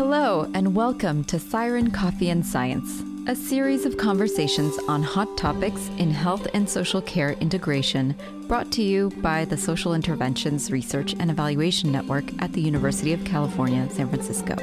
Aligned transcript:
Hello, 0.00 0.50
and 0.54 0.74
welcome 0.74 1.22
to 1.24 1.38
Siren 1.38 1.90
Coffee 1.90 2.30
and 2.30 2.44
Science, 2.44 3.02
a 3.26 3.36
series 3.36 3.84
of 3.84 3.98
conversations 3.98 4.78
on 4.88 5.02
hot 5.02 5.36
topics 5.36 5.90
in 5.98 6.10
health 6.10 6.46
and 6.54 6.66
social 6.66 7.02
care 7.02 7.32
integration, 7.32 8.16
brought 8.48 8.72
to 8.72 8.82
you 8.82 9.10
by 9.18 9.44
the 9.44 9.58
Social 9.58 9.92
Interventions 9.92 10.70
Research 10.70 11.14
and 11.20 11.30
Evaluation 11.30 11.92
Network 11.92 12.24
at 12.42 12.50
the 12.54 12.62
University 12.62 13.12
of 13.12 13.22
California, 13.26 13.86
San 13.90 14.08
Francisco. 14.08 14.56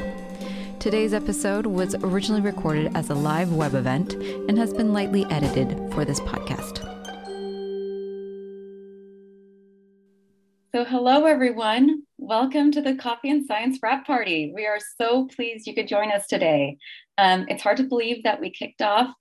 Today's 0.80 1.14
episode 1.14 1.68
was 1.68 1.94
originally 1.94 2.42
recorded 2.42 2.92
as 2.96 3.12
a 3.12 3.16
live 3.16 3.54
web 3.54 3.76
event 3.76 4.14
and 4.16 4.58
has 4.58 4.74
been 4.74 4.92
lightly 4.92 5.24
edited 5.26 5.94
for 5.94 6.04
this 6.04 6.20
podcast. 6.22 6.97
So, 10.78 10.86
hello 10.86 11.26
everyone. 11.26 12.04
Welcome 12.20 12.72
to 12.74 12.82
the 12.82 12.94
Coffee 12.94 13.32
and 13.32 13.44
Science 13.48 13.80
Wrap 13.82 14.06
Party. 14.06 14.52
We 14.54 14.68
are 14.68 14.78
so 15.02 15.26
pleased 15.26 15.66
you 15.66 15.74
could 15.74 15.88
join 15.88 16.12
us 16.12 16.28
today. 16.28 16.78
Um, 17.18 17.48
it's 17.50 17.64
hard 17.64 17.78
to 17.78 17.84
believe 17.84 18.22
that 18.26 18.40
we 18.40 18.52
kicked 18.52 18.84
off 18.84 19.12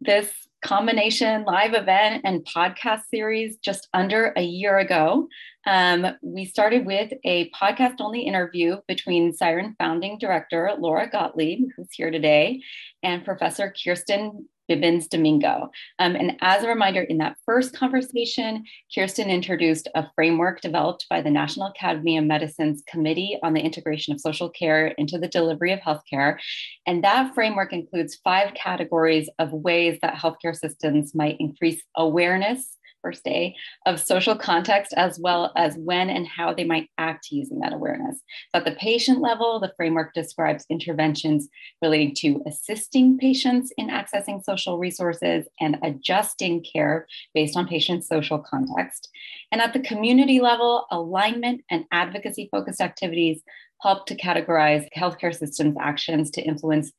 this 0.00 0.30
combination 0.64 1.42
live 1.42 1.74
event 1.74 2.22
and 2.24 2.46
podcast 2.46 3.00
series 3.10 3.56
just 3.56 3.88
under 3.92 4.32
a 4.36 4.42
year 4.42 4.78
ago. 4.78 5.26
Um, 5.66 6.14
we 6.22 6.44
started 6.44 6.86
with 6.86 7.12
a 7.24 7.50
podcast 7.50 7.96
only 7.98 8.20
interview 8.20 8.76
between 8.86 9.32
Siren 9.32 9.74
founding 9.80 10.18
director 10.18 10.74
Laura 10.78 11.10
Gottlieb, 11.10 11.70
who's 11.76 11.90
here 11.90 12.12
today, 12.12 12.62
and 13.02 13.24
Professor 13.24 13.74
Kirsten 13.84 14.48
Bibbins 14.70 15.08
Domingo. 15.08 15.70
Um, 15.98 16.16
and 16.16 16.36
as 16.40 16.64
a 16.64 16.68
reminder, 16.68 17.02
in 17.02 17.18
that 17.18 17.36
first 17.44 17.76
conversation, 17.76 18.64
Kirsten 18.94 19.28
introduced 19.28 19.88
a 19.94 20.06
framework 20.14 20.60
developed 20.60 21.06
by 21.08 21.20
the 21.20 21.30
National 21.30 21.68
Academy 21.68 22.18
of 22.18 22.24
Medicine's 22.24 22.82
Committee 22.86 23.38
on 23.42 23.54
the 23.54 23.60
Integration 23.60 24.12
of 24.14 24.20
Social 24.20 24.48
Care 24.50 24.88
into 24.88 25.18
the 25.18 25.28
Delivery 25.28 25.72
of 25.72 25.80
Healthcare. 25.80 26.38
And 26.86 27.04
that 27.04 27.34
framework 27.34 27.72
includes 27.72 28.18
five 28.22 28.54
categories 28.54 29.28
of 29.38 29.52
ways 29.52 29.98
that 30.02 30.14
healthcare 30.14 30.56
systems 30.56 31.14
might 31.14 31.36
increase 31.40 31.82
awareness 31.96 32.76
first 33.04 33.22
day 33.24 33.54
of 33.86 34.00
social 34.00 34.34
context, 34.34 34.94
as 34.96 35.18
well 35.20 35.52
as 35.56 35.76
when 35.76 36.08
and 36.08 36.26
how 36.26 36.54
they 36.54 36.64
might 36.64 36.88
act 36.96 37.28
using 37.30 37.60
that 37.60 37.74
awareness. 37.74 38.16
So, 38.52 38.58
at 38.58 38.64
the 38.64 38.72
patient 38.72 39.20
level, 39.20 39.60
the 39.60 39.72
framework 39.76 40.14
describes 40.14 40.64
interventions 40.70 41.48
relating 41.82 42.14
to 42.16 42.42
assisting 42.46 43.18
patients 43.18 43.72
in 43.76 43.88
accessing 43.88 44.42
social 44.42 44.78
resources 44.78 45.46
and 45.60 45.76
adjusting 45.82 46.64
care 46.64 47.06
based 47.34 47.56
on 47.56 47.68
patients' 47.68 48.08
social 48.08 48.38
context. 48.38 49.10
And 49.52 49.60
at 49.60 49.72
the 49.72 49.80
community 49.80 50.40
level, 50.40 50.86
alignment 50.90 51.62
and 51.70 51.84
advocacy 51.92 52.48
focused 52.50 52.80
activities 52.80 53.42
help 53.82 54.06
to 54.06 54.16
categorize 54.16 54.86
healthcare 54.96 55.36
systems 55.36 55.76
actions 55.78 56.30
to 56.30 56.42
influence 56.42 56.92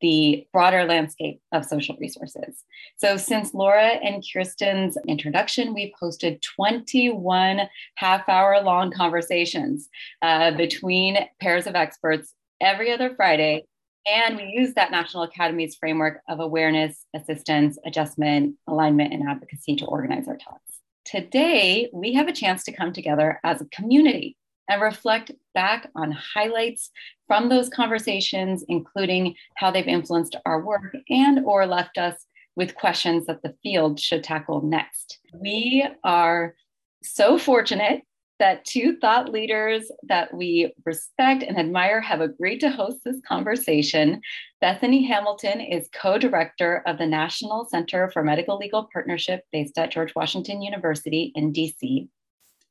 the 0.00 0.46
broader 0.52 0.84
landscape 0.84 1.40
of 1.52 1.64
social 1.64 1.96
resources. 2.00 2.64
So, 2.96 3.16
since 3.16 3.54
Laura 3.54 3.98
and 4.02 4.24
Kirsten's 4.32 4.96
introduction, 5.06 5.74
we've 5.74 5.92
hosted 6.00 6.42
21 6.42 7.60
half 7.96 8.28
hour 8.28 8.60
long 8.62 8.90
conversations 8.90 9.88
uh, 10.22 10.52
between 10.52 11.18
pairs 11.40 11.66
of 11.66 11.74
experts 11.74 12.34
every 12.60 12.92
other 12.92 13.14
Friday. 13.14 13.64
And 14.06 14.36
we 14.36 14.44
use 14.44 14.74
that 14.74 14.90
National 14.90 15.24
Academy's 15.24 15.76
framework 15.76 16.20
of 16.28 16.40
awareness, 16.40 17.04
assistance, 17.14 17.78
adjustment, 17.84 18.56
alignment, 18.66 19.12
and 19.12 19.28
advocacy 19.28 19.76
to 19.76 19.84
organize 19.84 20.26
our 20.26 20.38
talks. 20.38 20.80
Today, 21.04 21.90
we 21.92 22.14
have 22.14 22.28
a 22.28 22.32
chance 22.32 22.64
to 22.64 22.72
come 22.72 22.92
together 22.92 23.40
as 23.44 23.60
a 23.60 23.66
community 23.66 24.36
and 24.70 24.80
reflect 24.80 25.32
back 25.52 25.90
on 25.96 26.12
highlights 26.12 26.90
from 27.26 27.48
those 27.48 27.68
conversations, 27.68 28.64
including 28.68 29.34
how 29.56 29.70
they've 29.70 29.86
influenced 29.86 30.36
our 30.46 30.64
work 30.64 30.96
and 31.10 31.40
or 31.44 31.66
left 31.66 31.98
us 31.98 32.26
with 32.56 32.74
questions 32.76 33.26
that 33.26 33.42
the 33.42 33.54
field 33.62 33.98
should 34.00 34.24
tackle 34.24 34.62
next. 34.62 35.18
We 35.34 35.86
are 36.04 36.54
so 37.02 37.36
fortunate 37.38 38.02
that 38.38 38.64
two 38.64 38.96
thought 38.96 39.28
leaders 39.28 39.90
that 40.04 40.32
we 40.32 40.72
respect 40.86 41.42
and 41.42 41.58
admire 41.58 42.00
have 42.00 42.20
agreed 42.20 42.58
to 42.60 42.70
host 42.70 42.98
this 43.04 43.20
conversation. 43.28 44.20
Bethany 44.60 45.06
Hamilton 45.06 45.60
is 45.60 45.88
co 45.92 46.16
director 46.16 46.82
of 46.86 46.96
the 46.96 47.06
National 47.06 47.66
Center 47.66 48.10
for 48.10 48.22
Medical 48.22 48.56
Legal 48.56 48.88
Partnership 48.92 49.44
based 49.52 49.76
at 49.78 49.90
George 49.90 50.14
Washington 50.14 50.62
University 50.62 51.32
in 51.34 51.52
DC. 51.52 52.08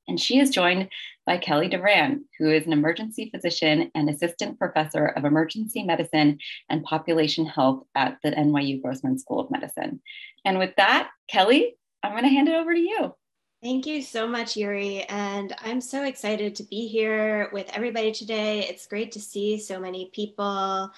And 0.07 0.19
she 0.19 0.39
is 0.39 0.49
joined 0.49 0.89
by 1.29 1.37
Kelly 1.37 1.67
Doran, 1.67 2.25
who 2.39 2.49
is 2.49 2.65
an 2.65 2.73
emergency 2.73 3.29
physician 3.31 3.91
and 3.93 4.09
assistant 4.09 4.57
professor 4.57 5.05
of 5.05 5.25
emergency 5.25 5.83
medicine 5.83 6.39
and 6.71 6.83
population 6.83 7.45
health 7.45 7.83
at 7.93 8.17
the 8.23 8.31
NYU 8.31 8.81
Grossman 8.81 9.19
School 9.19 9.39
of 9.39 9.51
Medicine. 9.51 10.01
And 10.43 10.57
with 10.57 10.75
that, 10.77 11.11
Kelly, 11.27 11.75
I'm 12.01 12.13
going 12.13 12.23
to 12.23 12.29
hand 12.29 12.47
it 12.47 12.55
over 12.55 12.73
to 12.73 12.79
you. 12.79 13.13
Thank 13.61 13.85
you 13.85 14.01
so 14.01 14.27
much, 14.27 14.57
Yuri. 14.57 15.03
And 15.03 15.55
I'm 15.63 15.81
so 15.81 16.03
excited 16.03 16.55
to 16.55 16.63
be 16.63 16.87
here 16.87 17.51
with 17.53 17.69
everybody 17.75 18.11
today. 18.11 18.67
It's 18.67 18.87
great 18.87 19.11
to 19.11 19.19
see 19.19 19.59
so 19.59 19.79
many 19.79 20.09
people 20.11 20.89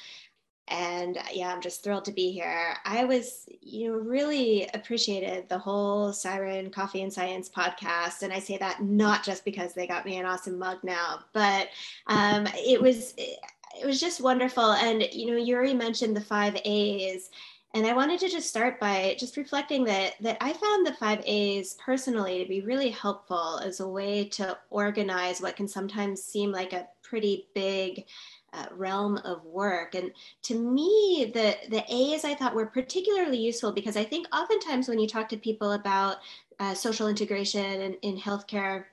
and 0.71 1.17
uh, 1.17 1.23
yeah 1.33 1.53
i'm 1.53 1.61
just 1.61 1.83
thrilled 1.83 2.05
to 2.05 2.11
be 2.11 2.31
here. 2.31 2.75
I 2.85 3.03
was 3.05 3.45
you 3.61 3.89
know 3.91 3.97
really 3.97 4.67
appreciated 4.73 5.49
the 5.49 5.57
whole 5.57 6.13
siren 6.13 6.69
coffee 6.69 7.03
and 7.03 7.13
science 7.13 7.49
podcast. 7.49 8.23
And 8.23 8.33
i 8.33 8.39
say 8.39 8.57
that 8.57 8.81
not 8.81 9.23
just 9.23 9.45
because 9.45 9.73
they 9.73 9.85
got 9.87 10.05
me 10.05 10.17
an 10.17 10.25
awesome 10.25 10.57
mug 10.57 10.77
now 10.83 11.19
but 11.33 11.69
um, 12.07 12.47
it 12.55 12.81
was 12.81 13.13
it 13.17 13.85
was 13.85 13.99
just 13.99 14.21
wonderful. 14.21 14.73
And 14.73 15.03
you 15.11 15.27
know 15.27 15.37
yuri 15.37 15.73
mentioned 15.73 16.15
the 16.15 16.21
five 16.21 16.57
a's. 16.65 17.29
And 17.73 17.85
i 17.85 17.93
wanted 17.93 18.19
to 18.19 18.29
just 18.29 18.49
start 18.49 18.79
by 18.79 19.15
just 19.17 19.37
reflecting 19.37 19.85
that 19.85 20.15
that 20.19 20.37
i 20.41 20.51
found 20.51 20.85
the 20.85 20.93
five 20.93 21.21
a's 21.25 21.75
personally 21.75 22.43
to 22.43 22.49
be 22.49 22.61
really 22.61 22.89
helpful 22.89 23.61
as 23.63 23.79
a 23.79 23.87
way 23.87 24.25
to 24.25 24.57
organize 24.69 25.41
what 25.41 25.55
can 25.55 25.69
sometimes 25.69 26.21
seem 26.21 26.51
like 26.51 26.73
a 26.73 26.87
pretty 27.01 27.47
big 27.55 28.05
uh, 28.53 28.65
realm 28.75 29.17
of 29.17 29.43
work. 29.45 29.95
And 29.95 30.11
to 30.43 30.59
me, 30.59 31.31
the, 31.33 31.57
the 31.69 31.83
A's 31.89 32.25
I 32.25 32.35
thought 32.35 32.55
were 32.55 32.65
particularly 32.65 33.37
useful 33.37 33.71
because 33.71 33.95
I 33.95 34.03
think 34.03 34.27
oftentimes 34.35 34.87
when 34.87 34.99
you 34.99 35.07
talk 35.07 35.29
to 35.29 35.37
people 35.37 35.73
about 35.73 36.17
uh, 36.59 36.73
social 36.73 37.07
integration 37.07 37.81
in, 37.81 37.93
in 38.01 38.17
healthcare, 38.17 38.85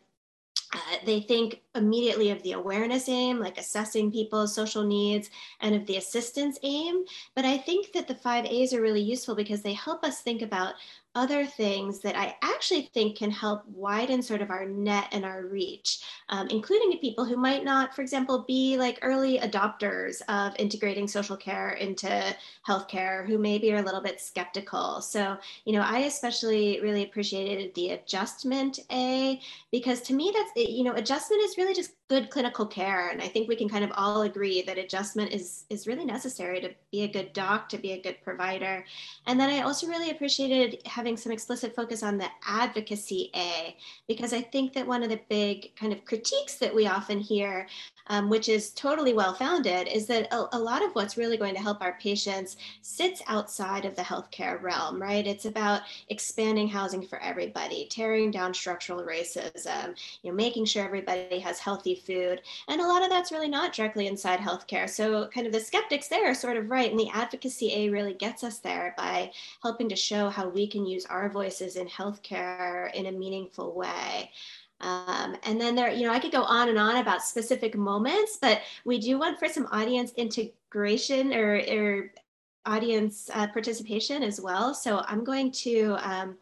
uh, 0.75 0.79
they 1.05 1.21
think 1.21 1.61
immediately 1.79 2.31
of 2.31 2.43
the 2.43 2.53
awareness 2.53 3.09
aim, 3.09 3.39
like 3.39 3.59
assessing 3.59 4.13
people's 4.13 4.55
social 4.55 4.85
needs, 4.85 5.31
and 5.61 5.75
of 5.75 5.87
the 5.87 5.97
assistance 5.97 6.59
aim. 6.63 7.05
But 7.35 7.47
I 7.47 7.57
think 7.57 7.93
that 7.93 8.07
the 8.07 8.15
five 8.15 8.45
A's 8.45 8.75
are 8.75 8.83
really 8.83 9.01
useful 9.01 9.35
because 9.35 9.63
they 9.63 9.73
help 9.73 10.05
us 10.05 10.21
think 10.21 10.43
about 10.43 10.75
other 11.15 11.47
things 11.47 11.99
that 11.99 12.17
I 12.17 12.37
actually 12.43 12.83
think 12.95 13.17
can 13.17 13.31
help 13.31 13.67
widen 13.67 14.23
sort 14.23 14.41
of 14.41 14.51
our 14.51 14.67
net 14.67 15.09
and 15.11 15.25
our 15.25 15.47
reach, 15.47 16.05
um, 16.29 16.47
including 16.49 16.93
to 16.93 16.99
people 16.99 17.25
who 17.25 17.37
might 17.37 17.65
not, 17.65 17.95
for 17.95 18.03
example, 18.03 18.45
be 18.47 18.77
like 18.77 19.01
early 19.03 19.41
adopters 19.41 20.21
of 20.29 20.55
integrating 20.61 21.09
social 21.09 21.37
care 21.37 21.71
into 21.71 22.09
healthcare, 22.67 23.27
who 23.27 23.37
maybe 23.37 23.73
are 23.73 23.79
a 23.79 23.83
little 23.83 24.03
bit 24.03 24.21
skeptical. 24.21 25.01
So, 25.01 25.37
you 25.65 25.73
know, 25.73 25.81
I 25.81 26.01
especially 26.01 26.79
really 26.83 27.03
appreciated 27.03 27.75
the 27.75 27.91
adjustment 27.91 28.79
A 28.93 29.41
because 29.73 30.03
to 30.03 30.15
me, 30.15 30.33
that's, 30.33 30.53
you 30.71 30.85
know, 30.85 30.95
adjustment 30.95 31.43
is 31.43 31.57
really 31.57 31.68
just 31.75 31.93
good 32.09 32.31
clinical 32.31 32.67
care. 32.67 33.11
And 33.11 33.21
I 33.21 33.29
think 33.29 33.49
we 33.49 33.57
can 33.57 33.69
kind 33.69 33.85
of 33.85 33.93
all 33.95 34.23
agree 34.23 34.63
that 34.63 34.79
adjustment 34.79 35.33
is, 35.33 35.65
is 35.69 35.87
really 35.87 36.07
necessary 36.07 36.61
to 36.61 36.71
be 36.91 37.03
a 37.03 37.09
good 37.09 37.33
doc, 37.35 37.69
to 37.69 37.79
be 37.79 37.93
a 37.93 38.01
good 38.01 38.17
provider. 38.25 38.85
And 39.27 39.39
then 39.39 39.51
I 39.51 39.61
also 39.61 39.87
really 39.87 40.11
appreciated 40.11 40.81
having 40.87 41.17
some 41.17 41.33
explicit 41.33 41.75
focus 41.75 42.03
on 42.03 42.17
the 42.17 42.29
advocacy 42.47 43.31
A, 43.37 43.77
because 44.07 44.33
I 44.33 44.41
think 44.41 44.73
that 44.73 44.87
one 44.87 45.03
of 45.03 45.11
the 45.11 45.21
big 45.29 45.77
kind 45.77 45.93
of 45.93 46.05
critiques 46.07 46.57
that 46.57 46.75
we 46.75 46.87
often 46.87 47.21
hear 47.21 47.67
um, 48.09 48.29
which 48.29 48.49
is 48.49 48.71
totally 48.71 49.13
well 49.13 49.35
founded, 49.35 49.89
is 49.89 50.07
that 50.07 50.33
a, 50.33 50.57
a, 50.57 50.59
lot 50.59 50.83
of 50.83 50.95
what's 50.95 51.17
really 51.17 51.37
going 51.37 51.55
to 51.55 51.61
help 51.61 51.83
our 51.83 51.99
patients 52.01 52.57
sits 52.81 53.23
outside 53.27 53.85
of 53.85 53.95
the 53.97 54.03
healthcare 54.03 54.61
realm, 54.63 55.01
right? 55.01 55.27
It's 55.27 55.45
about 55.45 55.83
expanding 56.09 56.69
housing 56.69 57.03
for 57.03 57.21
everybody, 57.21 57.87
tearing 57.91 58.31
down 58.31 58.55
structural 58.55 59.03
racism, 59.03 59.95
you 60.23 60.31
know, 60.31 60.37
making 60.37 60.65
sure 60.65 60.85
everybody 60.85 61.39
has 61.39 61.59
healthy 61.59 61.95
food. 61.99 62.43
And 62.69 62.81
a 62.81 62.87
lot 62.87 63.03
of 63.03 63.11
that's 63.11 63.33
really 63.33 63.49
not 63.49 63.73
directly 63.73 64.07
inside 64.07 64.41
healthcare. 64.41 64.89
So, 64.89 65.29
kind 65.29 65.47
of 65.47 65.53
the 65.53 65.61
skeptics 65.61 66.09
there 66.09 66.31
are 66.31 66.35
sort 66.35 66.57
of 66.57 66.71
right. 66.71 66.91
And 66.91 66.99
the 66.99 67.11
advocacy 67.13 67.73
A 67.75 67.91
really 67.91 68.15
gets 68.15 68.43
us 68.43 68.59
there 68.59 68.95
by 68.97 69.33
helping 69.63 69.89
to 69.89 69.97
show 69.97 70.31
how 70.31 70.49
we 70.49 70.67
can 70.67 70.87
use 70.87 71.07
our 71.07 71.29
voices 71.29 71.77
in 71.77 71.87
healthcare 71.89 72.93
in 72.95 73.07
a 73.07 73.13
meaningful 73.13 73.75
way. 73.75 74.31
Um, 74.81 75.37
and 75.43 75.61
then 75.61 75.75
there, 75.75 75.91
you 75.91 76.07
know, 76.07 76.13
I 76.13 76.21
could 76.21 76.33
go 76.33 76.43
on 76.43 76.69
and 76.69 76.79
on 76.79 76.97
about 76.97 77.23
specific 77.23 77.77
moments, 77.77 78.39
but 78.41 78.61
we 78.85 78.99
do 78.99 79.19
want 79.19 79.39
for 79.39 79.49
some 79.49 79.67
audience 79.73 80.13
integration 80.17 81.35
or, 81.35 81.61
or 81.69 82.13
audience 82.65 83.29
uh, 83.35 83.49
participation 83.49 84.23
as 84.23 84.41
well. 84.41 84.75
So 84.75 85.03
I'm 85.07 85.25
going 85.25 85.51
to 85.53 85.97
um, 86.01 86.37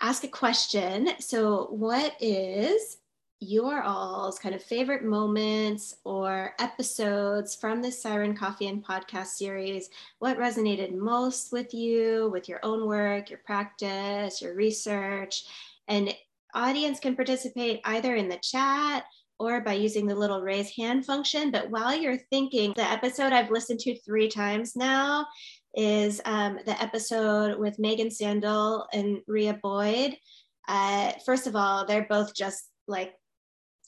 ask 0.00 0.24
a 0.24 0.28
question. 0.28 1.10
So, 1.20 1.68
what 1.70 2.14
is 2.20 2.98
your 3.40 3.82
all's 3.82 4.38
kind 4.38 4.54
of 4.54 4.62
favorite 4.62 5.02
moments 5.02 5.96
or 6.04 6.52
episodes 6.58 7.54
from 7.54 7.80
the 7.80 7.90
Siren 7.90 8.36
Coffee 8.36 8.68
and 8.68 8.84
Podcast 8.84 9.28
series. 9.28 9.88
What 10.18 10.38
resonated 10.38 10.94
most 10.94 11.50
with 11.50 11.72
you, 11.72 12.28
with 12.32 12.48
your 12.48 12.60
own 12.62 12.86
work, 12.86 13.30
your 13.30 13.40
practice, 13.46 14.42
your 14.42 14.54
research? 14.54 15.44
And 15.88 16.14
audience 16.54 17.00
can 17.00 17.16
participate 17.16 17.80
either 17.84 18.14
in 18.14 18.28
the 18.28 18.36
chat 18.36 19.04
or 19.38 19.62
by 19.62 19.72
using 19.72 20.06
the 20.06 20.14
little 20.14 20.42
raise 20.42 20.70
hand 20.76 21.06
function. 21.06 21.50
But 21.50 21.70
while 21.70 21.98
you're 21.98 22.18
thinking, 22.18 22.74
the 22.76 22.82
episode 22.82 23.32
I've 23.32 23.50
listened 23.50 23.80
to 23.80 23.98
three 24.00 24.28
times 24.28 24.76
now 24.76 25.26
is 25.74 26.20
um, 26.26 26.58
the 26.66 26.80
episode 26.82 27.58
with 27.58 27.78
Megan 27.78 28.10
Sandel 28.10 28.86
and 28.92 29.22
Rhea 29.26 29.58
Boyd. 29.62 30.16
Uh, 30.68 31.12
first 31.24 31.46
of 31.46 31.56
all, 31.56 31.86
they're 31.86 32.06
both 32.08 32.34
just 32.34 32.66
like 32.86 33.14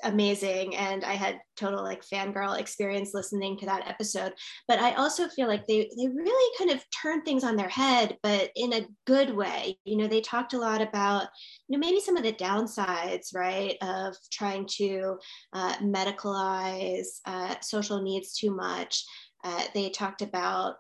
amazing 0.04 0.74
and 0.76 1.04
i 1.04 1.14
had 1.14 1.40
total 1.56 1.82
like 1.82 2.04
fangirl 2.04 2.58
experience 2.58 3.14
listening 3.14 3.56
to 3.58 3.66
that 3.66 3.86
episode. 3.88 4.32
But 4.68 4.80
i 4.80 4.94
also 4.94 5.28
feel 5.28 5.48
like 5.48 5.66
they 5.66 5.90
they 5.96 6.08
really 6.08 6.58
kind 6.58 6.70
of 6.70 6.84
turned 6.90 7.24
things 7.24 7.44
on 7.44 7.56
their 7.56 7.68
head 7.68 8.18
but 8.22 8.50
in 8.56 8.72
a 8.72 8.86
good 9.06 9.34
way. 9.34 9.78
You 9.84 9.96
know 9.96 10.06
they 10.06 10.20
talked 10.20 10.54
a 10.54 10.58
lot 10.58 10.80
about 10.80 11.28
you 11.68 11.76
know 11.76 11.86
maybe 11.86 12.00
some 12.00 12.16
of 12.16 12.22
the 12.22 12.32
downsides 12.32 13.34
right 13.34 13.76
of 13.82 14.16
trying 14.30 14.66
to 14.78 15.18
uh, 15.52 15.76
medicalize 15.76 17.20
uh, 17.26 17.54
social 17.60 18.02
needs 18.02 18.36
too 18.36 18.54
much. 18.54 19.04
Uh, 19.44 19.64
they 19.74 19.90
talked 19.90 20.22
about 20.22 20.76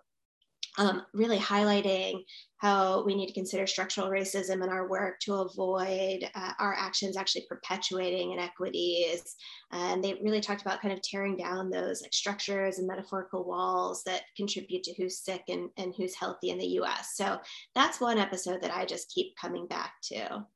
um, 0.78 1.02
really 1.12 1.38
highlighting 1.38 2.24
how 2.56 3.02
we 3.04 3.14
need 3.14 3.26
to 3.26 3.32
consider 3.32 3.66
structural 3.66 4.08
racism 4.08 4.62
in 4.62 4.68
our 4.68 4.88
work 4.88 5.18
to 5.20 5.34
avoid 5.34 6.30
uh, 6.34 6.52
our 6.60 6.74
actions 6.74 7.16
actually 7.16 7.44
perpetuating 7.48 8.32
inequities. 8.32 9.34
And 9.72 10.02
they 10.02 10.14
really 10.22 10.40
talked 10.40 10.62
about 10.62 10.80
kind 10.80 10.94
of 10.94 11.02
tearing 11.02 11.36
down 11.36 11.70
those 11.70 12.02
like 12.02 12.14
structures 12.14 12.78
and 12.78 12.86
metaphorical 12.86 13.44
walls 13.44 14.04
that 14.04 14.22
contribute 14.36 14.84
to 14.84 14.94
who's 14.94 15.18
sick 15.18 15.42
and, 15.48 15.70
and 15.76 15.92
who's 15.96 16.14
healthy 16.14 16.50
in 16.50 16.58
the 16.58 16.78
US. 16.80 17.16
So 17.16 17.38
that's 17.74 18.00
one 18.00 18.18
episode 18.18 18.62
that 18.62 18.74
I 18.74 18.84
just 18.84 19.12
keep 19.12 19.34
coming 19.36 19.66
back 19.66 19.94
to. 20.04 20.46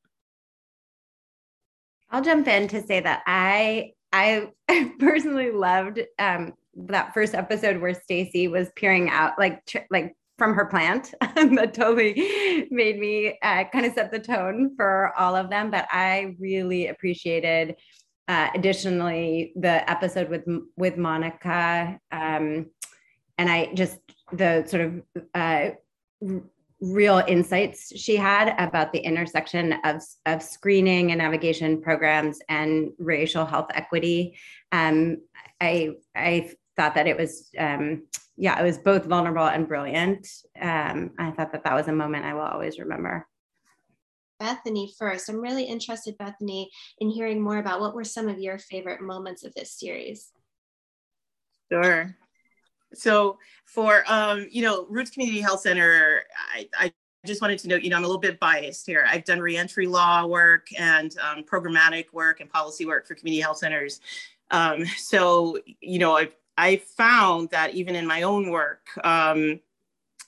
I'll 2.10 2.22
jump 2.22 2.46
in 2.46 2.68
to 2.68 2.86
say 2.86 3.00
that 3.00 3.22
I 3.26 3.94
I 4.16 4.48
personally 4.98 5.50
loved 5.50 6.00
um, 6.18 6.54
that 6.74 7.12
first 7.12 7.34
episode 7.34 7.80
where 7.80 7.94
Stacy 7.94 8.48
was 8.48 8.70
peering 8.74 9.10
out 9.10 9.38
like 9.38 9.64
tr- 9.66 9.90
like 9.90 10.16
from 10.38 10.54
her 10.54 10.66
plant. 10.66 11.14
That 11.34 11.74
totally 11.74 12.66
made 12.70 12.98
me 12.98 13.38
uh, 13.42 13.64
kind 13.72 13.84
of 13.84 13.92
set 13.92 14.10
the 14.10 14.18
tone 14.18 14.74
for 14.76 15.12
all 15.18 15.36
of 15.36 15.50
them 15.50 15.70
but 15.70 15.86
i 15.90 16.34
really 16.38 16.88
appreciated 16.88 17.76
uh, 18.26 18.48
additionally 18.54 19.52
the 19.56 19.88
episode 19.88 20.28
with 20.30 20.44
with 20.76 20.96
monica 20.96 21.98
um, 22.10 22.66
and 23.38 23.50
i 23.50 23.72
just 23.74 23.98
the 24.32 24.64
sort 24.66 24.82
of 24.82 25.02
uh, 25.34 25.70
real 26.80 27.22
insights 27.26 27.98
she 27.98 28.16
had 28.16 28.54
about 28.58 28.92
the 28.92 28.98
intersection 28.98 29.74
of, 29.84 30.02
of 30.26 30.42
screening 30.42 31.10
and 31.10 31.18
navigation 31.18 31.80
programs 31.80 32.38
and 32.48 32.90
racial 32.98 33.46
health 33.46 33.68
equity. 33.74 34.36
Um, 34.72 35.18
i 35.60 35.90
i 36.14 36.50
thought 36.76 36.94
that 36.94 37.06
it 37.06 37.16
was 37.16 37.48
um, 37.58 38.02
yeah 38.36 38.60
it 38.60 38.62
was 38.62 38.76
both 38.76 39.06
vulnerable 39.06 39.46
and 39.46 39.66
brilliant. 39.66 40.28
Um, 40.60 41.12
i 41.18 41.30
thought 41.30 41.52
that 41.52 41.64
that 41.64 41.74
was 41.74 41.88
a 41.88 41.92
moment 41.92 42.26
i 42.26 42.34
will 42.34 42.42
always 42.42 42.78
remember. 42.78 43.26
Bethany 44.38 44.92
first. 44.98 45.30
I'm 45.30 45.40
really 45.40 45.64
interested 45.64 46.18
bethany 46.18 46.70
in 46.98 47.08
hearing 47.08 47.40
more 47.40 47.56
about 47.56 47.80
what 47.80 47.94
were 47.94 48.04
some 48.04 48.28
of 48.28 48.38
your 48.38 48.58
favorite 48.58 49.00
moments 49.00 49.44
of 49.44 49.54
this 49.54 49.72
series. 49.72 50.30
Sure 51.72 52.14
so 52.94 53.38
for 53.64 54.04
um, 54.06 54.46
you 54.50 54.62
know 54.62 54.86
roots 54.88 55.10
community 55.10 55.40
health 55.40 55.60
center 55.60 56.22
I, 56.54 56.68
I 56.78 56.92
just 57.26 57.42
wanted 57.42 57.58
to 57.58 57.68
note, 57.68 57.82
you 57.82 57.90
know, 57.90 57.96
I'm 57.96 58.04
a 58.04 58.06
little 58.06 58.20
bit 58.20 58.38
biased 58.38 58.86
here. 58.86 59.04
I've 59.08 59.24
done 59.24 59.40
reentry 59.40 59.86
law 59.86 60.26
work 60.26 60.68
and 60.78 61.14
um, 61.18 61.42
programmatic 61.42 62.12
work 62.12 62.40
and 62.40 62.48
policy 62.48 62.86
work 62.86 63.06
for 63.06 63.14
community 63.16 63.42
health 63.42 63.58
centers. 63.58 64.00
Um, 64.50 64.86
so, 64.96 65.58
you 65.80 65.98
know, 65.98 66.16
I've 66.16 66.34
I 66.58 66.76
found 66.76 67.50
that 67.50 67.74
even 67.74 67.94
in 67.94 68.06
my 68.06 68.22
own 68.22 68.50
work, 68.50 68.88
um, 69.04 69.60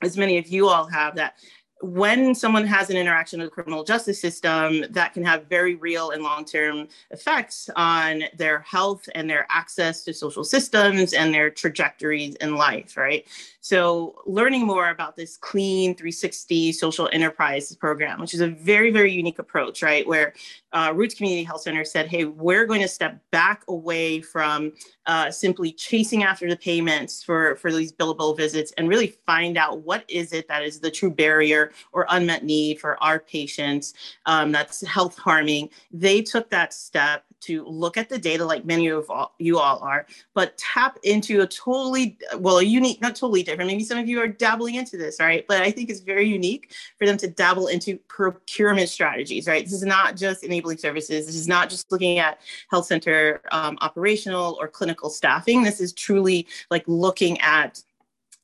as 0.02 0.18
many 0.18 0.36
of 0.36 0.46
you 0.48 0.68
all 0.68 0.86
have, 0.86 1.16
that 1.16 1.34
when 1.80 2.34
someone 2.34 2.66
has 2.66 2.90
an 2.90 2.96
interaction 2.96 3.40
with 3.40 3.48
the 3.48 3.54
criminal 3.54 3.84
justice 3.84 4.20
system, 4.20 4.84
that 4.90 5.12
can 5.12 5.24
have 5.24 5.46
very 5.46 5.74
real 5.76 6.10
and 6.10 6.22
long 6.22 6.44
term 6.44 6.88
effects 7.10 7.70
on 7.76 8.24
their 8.36 8.60
health 8.60 9.08
and 9.14 9.28
their 9.28 9.46
access 9.50 10.02
to 10.04 10.12
social 10.12 10.44
systems 10.44 11.12
and 11.12 11.32
their 11.32 11.50
trajectories 11.50 12.34
in 12.36 12.56
life, 12.56 12.96
right? 12.96 13.26
So, 13.60 14.14
learning 14.24 14.66
more 14.66 14.90
about 14.90 15.16
this 15.16 15.36
Clean 15.36 15.94
360 15.94 16.72
social 16.72 17.08
enterprise 17.12 17.74
program, 17.74 18.20
which 18.20 18.32
is 18.32 18.40
a 18.40 18.48
very, 18.48 18.90
very 18.90 19.12
unique 19.12 19.40
approach, 19.40 19.82
right? 19.82 20.06
Where 20.06 20.32
uh, 20.72 20.92
Roots 20.94 21.14
Community 21.14 21.42
Health 21.42 21.62
Center 21.62 21.84
said, 21.84 22.06
hey, 22.06 22.24
we're 22.24 22.66
going 22.66 22.82
to 22.82 22.88
step 22.88 23.18
back 23.32 23.64
away 23.68 24.20
from 24.20 24.72
uh, 25.06 25.30
simply 25.30 25.72
chasing 25.72 26.22
after 26.22 26.48
the 26.48 26.56
payments 26.56 27.22
for, 27.22 27.56
for 27.56 27.72
these 27.72 27.92
billable 27.92 28.36
visits 28.36 28.72
and 28.78 28.88
really 28.88 29.08
find 29.26 29.56
out 29.56 29.80
what 29.80 30.04
is 30.08 30.32
it 30.32 30.46
that 30.48 30.62
is 30.62 30.78
the 30.78 30.90
true 30.90 31.10
barrier 31.10 31.72
or 31.92 32.06
unmet 32.10 32.44
need 32.44 32.78
for 32.78 33.02
our 33.02 33.18
patients 33.18 33.94
um, 34.26 34.52
that's 34.52 34.86
health 34.86 35.18
harming. 35.18 35.70
They 35.90 36.22
took 36.22 36.48
that 36.50 36.72
step 36.72 37.24
to 37.40 37.64
look 37.64 37.96
at 37.96 38.08
the 38.08 38.18
data 38.18 38.44
like 38.44 38.64
many 38.64 38.88
of 38.88 39.08
all, 39.10 39.34
you 39.38 39.58
all 39.58 39.78
are, 39.78 40.06
but 40.34 40.56
tap 40.58 40.98
into 41.02 41.40
a 41.40 41.46
totally, 41.46 42.18
well, 42.38 42.58
a 42.58 42.62
unique, 42.62 43.00
not 43.00 43.14
totally 43.14 43.42
different. 43.42 43.70
Maybe 43.70 43.84
some 43.84 43.98
of 43.98 44.08
you 44.08 44.20
are 44.20 44.28
dabbling 44.28 44.74
into 44.74 44.96
this, 44.96 45.20
right? 45.20 45.44
But 45.46 45.62
I 45.62 45.70
think 45.70 45.90
it's 45.90 46.00
very 46.00 46.26
unique 46.26 46.72
for 46.98 47.06
them 47.06 47.16
to 47.18 47.28
dabble 47.28 47.68
into 47.68 47.98
procurement 48.08 48.88
strategies, 48.88 49.46
right? 49.46 49.64
This 49.64 49.74
is 49.74 49.84
not 49.84 50.16
just 50.16 50.44
enabling 50.44 50.78
services. 50.78 51.26
This 51.26 51.36
is 51.36 51.48
not 51.48 51.70
just 51.70 51.90
looking 51.92 52.18
at 52.18 52.40
health 52.70 52.86
center 52.86 53.40
um, 53.52 53.78
operational 53.80 54.56
or 54.60 54.68
clinical 54.68 55.10
staffing. 55.10 55.62
This 55.62 55.80
is 55.80 55.92
truly 55.92 56.46
like 56.70 56.84
looking 56.86 57.40
at 57.40 57.82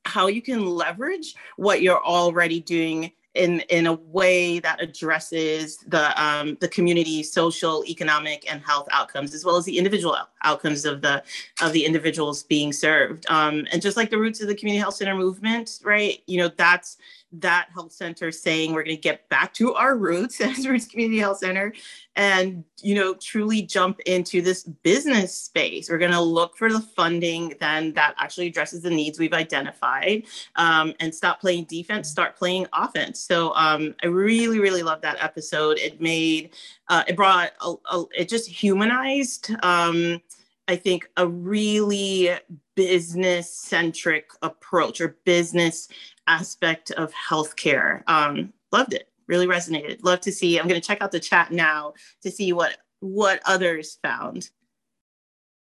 how 0.05 0.27
you 0.27 0.43
can 0.43 0.67
leverage 0.67 1.35
what 1.57 1.83
you're 1.83 2.05
already 2.05 2.61
doing 2.61 3.11
in 3.35 3.61
in 3.69 3.87
a 3.87 3.95
way 3.95 4.59
that 4.61 4.81
addresses 4.81 5.79
the 5.89 6.23
um, 6.23 6.57
the 6.61 6.69
community 6.69 7.23
social 7.23 7.85
economic 7.87 8.51
and 8.51 8.63
health 8.63 8.89
outcomes 8.93 9.35
as 9.35 9.45
well 9.45 9.57
as 9.57 9.65
the 9.65 9.77
individual 9.77 10.17
outcomes 10.43 10.85
of 10.85 11.03
the 11.03 11.23
of 11.63 11.73
the 11.73 11.85
individuals 11.85 12.43
being 12.45 12.73
served. 12.73 13.27
Um, 13.29 13.67
and 13.73 13.83
just 13.83 13.97
like 13.97 14.11
the 14.11 14.19
roots 14.19 14.41
of 14.41 14.49
the 14.49 14.55
community 14.55 14.81
health 14.81 14.95
center 14.95 15.15
movement 15.15 15.81
right 15.83 16.23
you 16.27 16.39
know 16.39 16.49
that's 16.57 16.97
that 17.41 17.69
health 17.73 17.93
center 17.93 18.31
saying 18.31 18.73
we're 18.73 18.85
going 18.85 18.97
to 18.97 19.03
get 19.03 19.29
back 19.29 19.53
to 19.55 19.75
our 19.75 19.97
roots 19.97 20.41
as 20.41 20.67
Roots 20.67 20.87
Community 20.87 21.19
Health 21.19 21.39
Center 21.39 21.73
and 22.17 22.65
you 22.83 22.95
know 22.95 23.15
truly 23.15 23.63
jump 23.63 24.01
into 24.01 24.41
this 24.41 24.65
business 24.65 25.35
space. 25.35 25.91
We're 25.91 25.99
going 25.99 26.13
to 26.13 26.21
look 26.21 26.57
for 26.57 26.73
the 26.73 26.81
funding 26.81 27.55
then 27.61 27.93
that 27.95 28.15
actually 28.19 28.49
addresses 28.49 28.83
the 28.83 28.91
needs 28.91 29.19
we've 29.19 29.33
identified 29.33 30.25
um, 30.57 30.95
and 31.01 31.15
stop 31.15 31.41
playing 31.41 31.65
defense, 31.65 32.09
start 32.09 32.37
playing 32.37 32.67
offense. 32.73 33.21
So 33.21 33.55
um, 33.55 33.95
I 34.03 34.07
really 34.07 34.59
really 34.59 34.83
love 34.83 35.01
that 35.03 35.17
episode. 35.21 35.79
It 35.79 36.01
made 36.01 36.51
uh, 36.89 37.05
it 37.09 37.17
brought 37.17 37.53
a, 37.61 37.75
a, 37.91 38.05
it 38.17 38.29
just 38.29 38.49
humanized. 38.49 39.51
Um, 39.63 40.21
I 40.67 40.77
think 40.77 41.11
a 41.17 41.27
really 41.27 42.31
business 42.75 43.53
centric 43.53 44.31
approach 44.43 45.01
or 45.01 45.17
business 45.25 45.89
aspect 46.27 46.91
of 46.93 47.13
healthcare. 47.13 48.03
Um, 48.09 48.53
loved 48.73 48.95
it. 48.95 49.09
Really 49.27 49.47
resonated. 49.47 50.03
Love 50.03 50.21
to 50.21 50.33
see. 50.33 50.59
I'm 50.59 50.69
going 50.69 50.81
to 50.81 50.87
check 50.87 51.01
out 51.01 51.13
the 51.13 51.21
chat 51.21 51.51
now 51.51 51.95
to 52.23 52.31
see 52.31 52.53
what 52.53 52.77
what 53.01 53.41
others 53.45 53.99
found. 54.03 54.51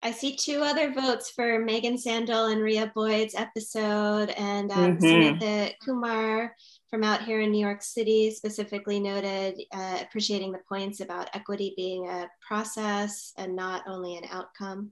I 0.01 0.11
see 0.11 0.35
two 0.35 0.61
other 0.61 0.93
votes 0.93 1.29
for 1.29 1.59
Megan 1.59 1.97
Sandel 1.97 2.51
and 2.51 2.61
Rhea 2.61 2.91
Boyd's 2.95 3.35
episode, 3.35 4.29
and 4.29 4.71
um, 4.71 4.97
mm-hmm. 4.97 5.01
Samantha 5.01 5.71
Kumar 5.83 6.55
from 6.89 7.03
out 7.03 7.23
here 7.23 7.41
in 7.41 7.51
New 7.51 7.59
York 7.59 7.83
City 7.83 8.31
specifically 8.31 8.99
noted 8.99 9.61
uh, 9.73 9.97
appreciating 10.01 10.53
the 10.53 10.61
points 10.69 11.01
about 11.01 11.29
equity 11.33 11.73
being 11.75 12.07
a 12.07 12.29
process 12.47 13.33
and 13.37 13.55
not 13.55 13.83
only 13.87 14.15
an 14.15 14.23
outcome. 14.31 14.91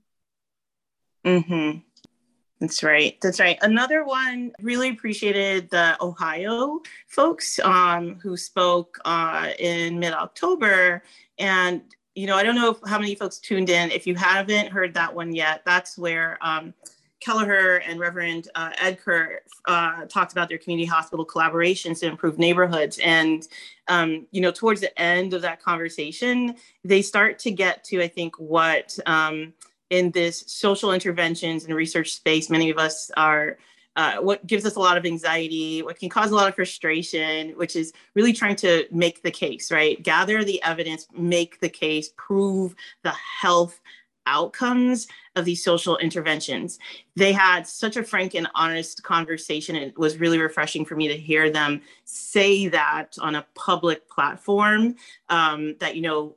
Mm-hmm. 1.25 1.79
That's 2.59 2.81
right. 2.81 3.15
That's 3.21 3.39
right. 3.39 3.57
Another 3.61 4.03
one 4.03 4.51
really 4.61 4.89
appreciated 4.89 5.69
the 5.69 5.95
Ohio 6.01 6.79
folks 7.07 7.59
um, 7.59 8.15
who 8.15 8.35
spoke 8.35 8.97
uh, 9.05 9.49
in 9.59 9.99
mid 9.99 10.13
October. 10.13 11.03
And, 11.37 11.83
you 12.15 12.25
know, 12.25 12.35
I 12.35 12.41
don't 12.41 12.55
know 12.55 12.71
if, 12.71 12.77
how 12.89 12.97
many 12.97 13.13
folks 13.13 13.37
tuned 13.37 13.69
in. 13.69 13.91
If 13.91 14.07
you 14.07 14.15
haven't 14.15 14.69
heard 14.69 14.93
that 14.95 15.13
one 15.13 15.35
yet, 15.35 15.61
that's 15.65 15.99
where 15.99 16.39
um, 16.41 16.73
Kelleher 17.19 17.77
and 17.77 17.99
Reverend 17.99 18.47
uh, 18.55 18.71
uh, 19.67 20.05
talked 20.05 20.31
about 20.31 20.49
their 20.49 20.57
community 20.57 20.87
hospital 20.87 21.25
collaborations 21.25 21.99
to 21.99 22.07
improve 22.07 22.39
neighborhoods. 22.39 22.99
And, 23.03 23.47
um, 23.87 24.25
you 24.31 24.41
know, 24.41 24.51
towards 24.51 24.81
the 24.81 24.99
end 24.99 25.35
of 25.35 25.43
that 25.43 25.61
conversation, 25.61 26.55
they 26.83 27.03
start 27.03 27.37
to 27.39 27.51
get 27.51 27.83
to, 27.85 28.01
I 28.01 28.07
think, 28.07 28.39
what 28.39 28.97
um, 29.05 29.53
in 29.89 30.11
this 30.11 30.43
social 30.47 30.93
interventions 30.93 31.65
and 31.65 31.75
research 31.75 32.13
space, 32.13 32.49
many 32.49 32.69
of 32.69 32.77
us 32.77 33.11
are. 33.17 33.57
Uh, 33.95 34.17
what 34.17 34.45
gives 34.45 34.63
us 34.63 34.75
a 34.75 34.79
lot 34.79 34.95
of 34.95 35.07
anxiety, 35.07 35.81
what 35.81 35.97
can 35.97 36.07
cause 36.07 36.29
a 36.29 36.35
lot 36.35 36.47
of 36.47 36.53
frustration, 36.53 37.49
which 37.53 37.75
is 37.75 37.93
really 38.13 38.31
trying 38.31 38.55
to 38.55 38.85
make 38.91 39.23
the 39.23 39.31
case, 39.31 39.71
right? 39.71 40.03
Gather 40.03 40.43
the 40.43 40.61
evidence, 40.61 41.07
make 41.17 41.59
the 41.61 41.69
case, 41.69 42.11
prove 42.15 42.75
the 43.01 43.09
health 43.41 43.81
outcomes 44.27 45.07
of 45.35 45.45
these 45.45 45.63
social 45.63 45.97
interventions. 45.97 46.77
They 47.15 47.31
had 47.31 47.65
such 47.65 47.97
a 47.97 48.03
frank 48.03 48.35
and 48.35 48.47
honest 48.53 49.01
conversation. 49.01 49.75
It 49.75 49.97
was 49.97 50.19
really 50.19 50.37
refreshing 50.37 50.85
for 50.85 50.95
me 50.95 51.07
to 51.07 51.17
hear 51.17 51.49
them 51.49 51.81
say 52.03 52.67
that 52.67 53.17
on 53.19 53.33
a 53.33 53.47
public 53.55 54.07
platform 54.09 54.95
um, 55.29 55.75
that, 55.79 55.95
you 55.95 56.03
know, 56.03 56.35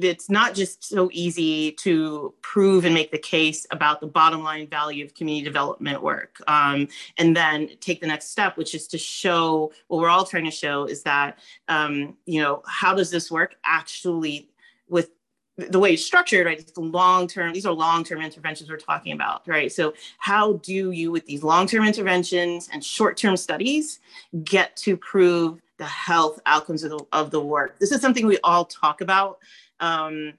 it's 0.00 0.28
not 0.28 0.54
just 0.54 0.84
so 0.84 1.08
easy 1.12 1.72
to 1.72 2.34
prove 2.42 2.84
and 2.84 2.94
make 2.94 3.10
the 3.10 3.18
case 3.18 3.66
about 3.70 4.00
the 4.00 4.06
bottom 4.06 4.42
line 4.42 4.66
value 4.66 5.04
of 5.04 5.14
community 5.14 5.44
development 5.44 6.02
work 6.02 6.38
um, 6.46 6.86
and 7.16 7.36
then 7.36 7.70
take 7.80 8.00
the 8.00 8.06
next 8.06 8.30
step 8.30 8.56
which 8.56 8.74
is 8.74 8.86
to 8.86 8.98
show 8.98 9.72
what 9.86 10.00
we're 10.00 10.08
all 10.08 10.24
trying 10.24 10.44
to 10.44 10.50
show 10.50 10.84
is 10.84 11.02
that 11.02 11.38
um, 11.68 12.16
you 12.26 12.40
know 12.40 12.62
how 12.66 12.94
does 12.94 13.10
this 13.10 13.30
work 13.30 13.56
actually 13.64 14.50
with 14.88 15.10
the 15.58 15.78
way 15.78 15.94
it's 15.94 16.04
structured, 16.04 16.46
right? 16.46 16.58
It's 16.58 16.76
long 16.76 17.26
term, 17.26 17.52
these 17.52 17.66
are 17.66 17.72
long 17.72 18.04
term 18.04 18.20
interventions 18.22 18.70
we're 18.70 18.76
talking 18.76 19.12
about, 19.12 19.46
right? 19.48 19.72
So, 19.72 19.94
how 20.18 20.54
do 20.54 20.92
you, 20.92 21.10
with 21.10 21.26
these 21.26 21.42
long 21.42 21.66
term 21.66 21.84
interventions 21.84 22.68
and 22.72 22.82
short 22.82 23.16
term 23.16 23.36
studies, 23.36 23.98
get 24.44 24.76
to 24.76 24.96
prove 24.96 25.60
the 25.78 25.86
health 25.86 26.40
outcomes 26.46 26.84
of 26.84 26.90
the, 26.90 27.04
of 27.12 27.30
the 27.30 27.40
work? 27.40 27.78
This 27.78 27.92
is 27.92 28.00
something 28.00 28.26
we 28.26 28.38
all 28.44 28.64
talk 28.64 29.00
about. 29.00 29.38
Um, 29.80 30.34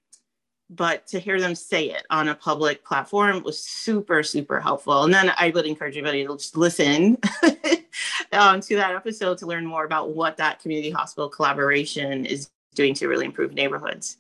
but 0.70 1.08
to 1.08 1.20
hear 1.20 1.40
them 1.40 1.56
say 1.56 1.90
it 1.90 2.06
on 2.10 2.28
a 2.28 2.36
public 2.36 2.86
platform 2.86 3.42
was 3.44 3.60
super, 3.60 4.22
super 4.22 4.60
helpful. 4.60 5.04
And 5.04 5.14
then 5.14 5.32
I 5.36 5.50
would 5.50 5.66
encourage 5.66 5.98
everybody 5.98 6.26
to 6.26 6.38
just 6.38 6.56
listen 6.56 7.18
um, 8.32 8.62
to 8.62 8.76
that 8.76 8.96
episode 8.96 9.40
to 9.40 9.48
learn 9.48 9.66
more 9.66 9.86
about 9.86 10.12
what 10.12 10.38
that 10.38 10.60
community 10.60 10.92
hospital 10.92 11.28
collaboration 11.28 12.26
is 12.26 12.52
doing 12.76 12.94
to 12.96 13.08
really 13.08 13.26
improve 13.26 13.54
neighborhoods. 13.54 14.18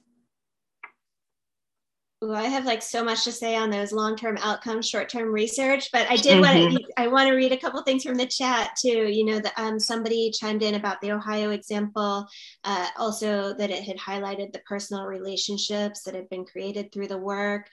Ooh, 2.21 2.33
I 2.33 2.43
have 2.43 2.65
like 2.65 2.81
so 2.81 3.01
much 3.01 3.23
to 3.23 3.31
say 3.31 3.55
on 3.55 3.69
those 3.69 3.93
long-term 3.93 4.37
outcomes, 4.41 4.89
short-term 4.89 5.29
research, 5.29 5.89
but 5.93 6.05
I 6.09 6.17
did 6.17 6.43
mm-hmm. 6.43 6.59
want 6.59 6.77
to 6.77 6.93
I 6.97 7.07
want 7.07 7.29
to 7.29 7.33
read 7.33 7.53
a 7.53 7.57
couple 7.57 7.81
things 7.81 8.03
from 8.03 8.15
the 8.15 8.25
chat 8.25 8.71
too. 8.77 9.07
You 9.07 9.23
know, 9.23 9.39
that 9.39 9.53
um, 9.55 9.79
somebody 9.79 10.29
chimed 10.31 10.61
in 10.61 10.75
about 10.75 10.99
the 10.99 11.13
Ohio 11.13 11.51
example, 11.51 12.27
uh, 12.65 12.87
also 12.97 13.53
that 13.53 13.69
it 13.69 13.83
had 13.83 13.95
highlighted 13.97 14.51
the 14.51 14.59
personal 14.67 15.05
relationships 15.05 16.03
that 16.03 16.13
had 16.13 16.27
been 16.27 16.43
created 16.43 16.91
through 16.91 17.07
the 17.07 17.17
work, 17.17 17.69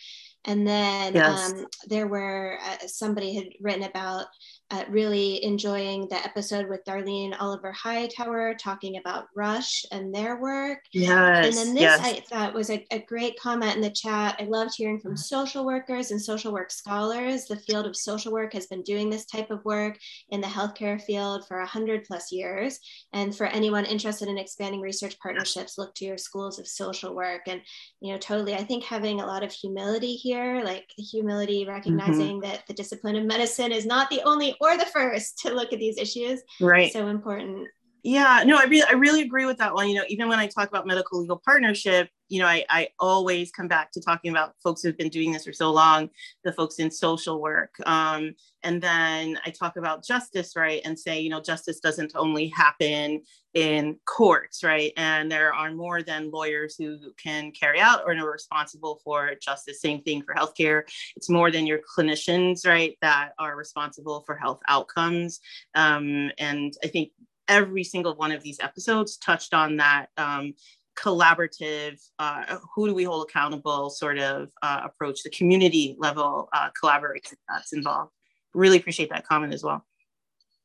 and 0.46 0.66
then 0.66 1.14
yes. 1.14 1.52
um, 1.52 1.66
there 1.86 2.06
were 2.06 2.58
uh, 2.64 2.86
somebody 2.86 3.34
had 3.34 3.48
written 3.60 3.84
about 3.84 4.26
uh, 4.72 4.84
really 4.88 5.44
enjoying 5.44 6.08
the 6.08 6.16
episode 6.16 6.68
with 6.68 6.84
Darlene 6.84 7.36
Oliver 7.38 7.70
Hightower 7.70 8.54
talking 8.54 8.96
about 8.96 9.26
Rush 9.36 9.84
and 9.92 10.12
their 10.12 10.40
work. 10.40 10.80
Yes. 10.92 11.46
And 11.46 11.54
then 11.54 11.74
this 11.74 11.82
yes. 11.82 12.00
I 12.02 12.20
thought 12.28 12.54
was 12.54 12.70
a, 12.70 12.84
a, 12.90 12.98
great 13.06 13.38
comment 13.38 13.76
in 13.76 13.80
the 13.80 13.90
chat. 13.90 14.34
I 14.40 14.44
loved 14.44 14.72
hearing 14.76 14.98
from 14.98 15.16
social 15.16 15.64
workers 15.64 16.10
and 16.10 16.20
social 16.20 16.52
work 16.52 16.72
scholars. 16.72 17.44
The 17.44 17.60
field 17.60 17.86
of 17.86 17.94
social 17.94 18.32
work 18.32 18.54
has 18.54 18.66
been 18.66 18.82
doing 18.82 19.08
this 19.08 19.26
type 19.26 19.52
of 19.52 19.64
work 19.64 19.98
in 20.30 20.40
the 20.40 20.48
healthcare 20.48 21.00
field 21.00 21.46
for 21.46 21.58
100 21.58 22.04
plus 22.04 22.32
years. 22.32 22.80
And 23.12 23.36
for 23.36 23.46
anyone 23.46 23.84
interested 23.84 24.26
in 24.26 24.36
expanding 24.36 24.80
research 24.80 25.16
partnerships, 25.20 25.78
look 25.78 25.94
to 25.96 26.04
your 26.04 26.18
schools 26.18 26.58
of 26.58 26.66
social 26.66 27.14
work. 27.14 27.42
And, 27.46 27.60
you 28.00 28.12
know, 28.12 28.18
totally, 28.18 28.54
I 28.54 28.64
think 28.64 28.82
having 28.82 29.20
a 29.20 29.26
lot 29.26 29.44
of 29.44 29.52
humility 29.52 30.14
here, 30.14 30.35
like 30.64 30.90
humility, 30.96 31.62
mm-hmm. 31.62 31.70
recognizing 31.70 32.40
mm-hmm. 32.40 32.50
that 32.50 32.66
the 32.66 32.74
discipline 32.74 33.16
of 33.16 33.24
medicine 33.24 33.72
is 33.72 33.86
not 33.86 34.10
the 34.10 34.22
only 34.22 34.56
or 34.60 34.76
the 34.76 34.86
first 34.86 35.38
to 35.40 35.54
look 35.54 35.72
at 35.72 35.78
these 35.78 35.98
issues. 35.98 36.42
Right. 36.60 36.92
So 36.92 37.08
important. 37.08 37.68
Yeah, 38.02 38.44
no, 38.46 38.56
I 38.56 38.64
really, 38.64 38.84
I 38.88 38.92
really 38.92 39.22
agree 39.22 39.46
with 39.46 39.58
that 39.58 39.74
one. 39.74 39.88
You 39.88 39.96
know, 39.96 40.04
even 40.08 40.28
when 40.28 40.38
I 40.38 40.46
talk 40.46 40.68
about 40.68 40.86
medical 40.86 41.20
legal 41.20 41.42
partnership, 41.44 42.08
you 42.28 42.40
know, 42.40 42.46
I, 42.46 42.64
I 42.68 42.88
always 43.00 43.50
come 43.50 43.66
back 43.66 43.90
to 43.92 44.00
talking 44.00 44.30
about 44.30 44.54
folks 44.62 44.82
who've 44.82 44.96
been 44.96 45.08
doing 45.08 45.32
this 45.32 45.44
for 45.44 45.52
so 45.52 45.72
long, 45.72 46.10
the 46.44 46.52
folks 46.52 46.76
in 46.76 46.90
social 46.90 47.40
work. 47.40 47.74
Um, 47.84 48.34
and 48.62 48.80
then 48.80 49.40
I 49.44 49.50
talk 49.50 49.76
about 49.76 50.04
justice, 50.04 50.54
right? 50.56 50.80
And 50.84 50.98
say, 50.98 51.18
you 51.20 51.30
know, 51.30 51.40
justice 51.40 51.80
doesn't 51.80 52.12
only 52.14 52.48
happen 52.48 53.22
in 53.54 53.98
courts, 54.06 54.62
right? 54.62 54.92
And 54.96 55.30
there 55.30 55.52
are 55.52 55.72
more 55.72 56.02
than 56.02 56.30
lawyers 56.30 56.76
who 56.78 56.98
can 57.20 57.50
carry 57.52 57.80
out 57.80 58.02
or 58.06 58.12
are 58.16 58.32
responsible 58.32 59.00
for 59.02 59.32
justice. 59.42 59.80
Same 59.80 60.00
thing 60.02 60.22
for 60.22 60.34
healthcare. 60.34 60.82
It's 61.16 61.30
more 61.30 61.50
than 61.50 61.66
your 61.66 61.80
clinicians, 61.96 62.66
right, 62.66 62.96
that 63.02 63.30
are 63.38 63.56
responsible 63.56 64.22
for 64.26 64.36
health 64.36 64.60
outcomes. 64.68 65.40
Um, 65.74 66.30
and 66.38 66.72
I 66.84 66.88
think 66.88 67.10
every 67.48 67.84
single 67.84 68.14
one 68.16 68.32
of 68.32 68.42
these 68.42 68.58
episodes 68.60 69.16
touched 69.16 69.54
on 69.54 69.76
that 69.76 70.06
um, 70.16 70.54
collaborative, 70.96 72.00
uh, 72.18 72.56
who 72.74 72.88
do 72.88 72.94
we 72.94 73.04
hold 73.04 73.28
accountable 73.28 73.90
sort 73.90 74.18
of 74.18 74.48
uh, 74.62 74.80
approach, 74.84 75.22
the 75.22 75.30
community 75.30 75.96
level 75.98 76.48
uh, 76.52 76.68
collaboration 76.78 77.36
that's 77.48 77.72
involved. 77.72 78.10
Really 78.54 78.78
appreciate 78.78 79.10
that 79.10 79.26
comment 79.26 79.52
as 79.52 79.62
well. 79.62 79.84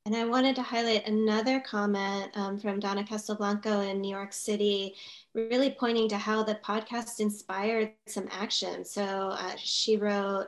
And 0.05 0.15
I 0.15 0.25
wanted 0.25 0.55
to 0.55 0.63
highlight 0.63 1.07
another 1.07 1.59
comment 1.59 2.31
um, 2.35 2.57
from 2.57 2.79
Donna 2.79 3.03
Castelblanco 3.03 3.87
in 3.87 4.01
New 4.01 4.09
York 4.09 4.33
City, 4.33 4.95
really 5.35 5.75
pointing 5.77 6.09
to 6.09 6.17
how 6.17 6.41
the 6.41 6.55
podcast 6.55 7.19
inspired 7.19 7.91
some 8.07 8.27
action. 8.31 8.83
So 8.83 9.03
uh, 9.03 9.51
she 9.57 9.97
wrote, 9.97 10.47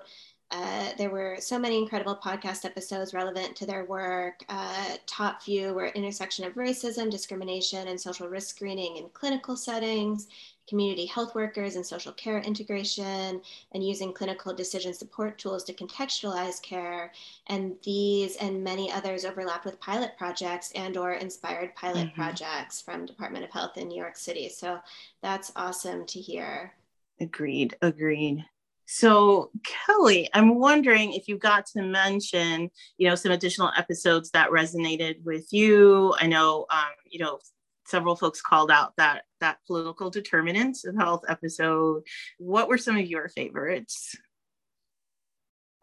uh, 0.54 0.90
there 1.00 1.10
were 1.10 1.38
so 1.40 1.58
many 1.58 1.80
incredible 1.80 2.16
podcast 2.16 2.64
episodes 2.64 3.12
relevant 3.12 3.56
to 3.56 3.66
their 3.66 3.86
work. 3.86 4.44
Uh, 4.50 4.98
top 5.08 5.42
few 5.42 5.74
were 5.74 5.88
intersection 5.88 6.46
of 6.46 6.54
racism, 6.54 7.10
discrimination, 7.10 7.88
and 7.88 8.00
social 8.00 8.28
risk 8.28 8.56
screening 8.56 8.98
in 8.98 9.10
clinical 9.14 9.58
settings, 9.58 10.28
community 10.70 11.08
health 11.08 11.34
workers 11.34 11.76
and 11.76 11.84
social 11.84 12.12
care 12.12 12.38
integration, 12.38 13.42
and 13.72 13.84
using 13.84 14.14
clinical 14.14 14.54
decision 14.54 14.94
support 14.94 15.40
tools 15.40 15.64
to 15.64 15.74
contextualize 15.74 16.62
care. 16.62 17.12
And 17.48 17.76
these 17.84 18.36
and 18.36 18.64
many 18.64 18.92
others 18.92 19.26
overlapped 19.26 19.66
with 19.66 19.80
pilot 19.80 20.12
projects 20.20 20.72
and 20.76 20.98
or 20.98 21.14
inspired 21.14 21.74
pilot 21.74 22.10
mm-hmm. 22.10 22.22
projects 22.22 22.80
from 22.80 23.08
Department 23.08 23.44
of 23.44 23.50
Health 23.50 23.78
in 23.78 23.88
New 23.88 23.98
York 23.98 24.18
City. 24.18 24.50
So 24.50 24.78
that's 25.24 25.52
awesome 25.56 26.06
to 26.06 26.20
hear. 26.20 26.74
Agreed, 27.20 27.76
agreed. 27.82 28.46
So, 28.86 29.52
Kelly, 29.66 30.30
I'm 30.34 30.56
wondering 30.60 31.14
if 31.14 31.28
you 31.28 31.38
got 31.38 31.66
to 31.68 31.82
mention, 31.82 32.70
you 32.98 33.08
know, 33.08 33.16
some 33.16 33.32
additional 33.32 33.72
episodes 33.78 34.32
that 34.32 34.50
resonated 34.50 35.24
with 35.24 35.48
you. 35.52 36.14
I 36.20 36.28
know, 36.28 36.66
um, 36.70 36.92
you 37.10 37.20
know, 37.20 37.40
several 37.86 38.16
folks 38.16 38.42
called 38.42 38.72
out 38.72 38.94
that 38.98 39.24
that 39.40 39.58
political 39.68 40.10
determinants 40.10 40.86
of 40.86 40.96
health 40.96 41.24
episode. 41.28 42.04
What 42.38 42.68
were 42.68 42.78
some 42.78 42.98
of 42.98 43.06
your 43.06 43.30
favorites? 43.30 44.16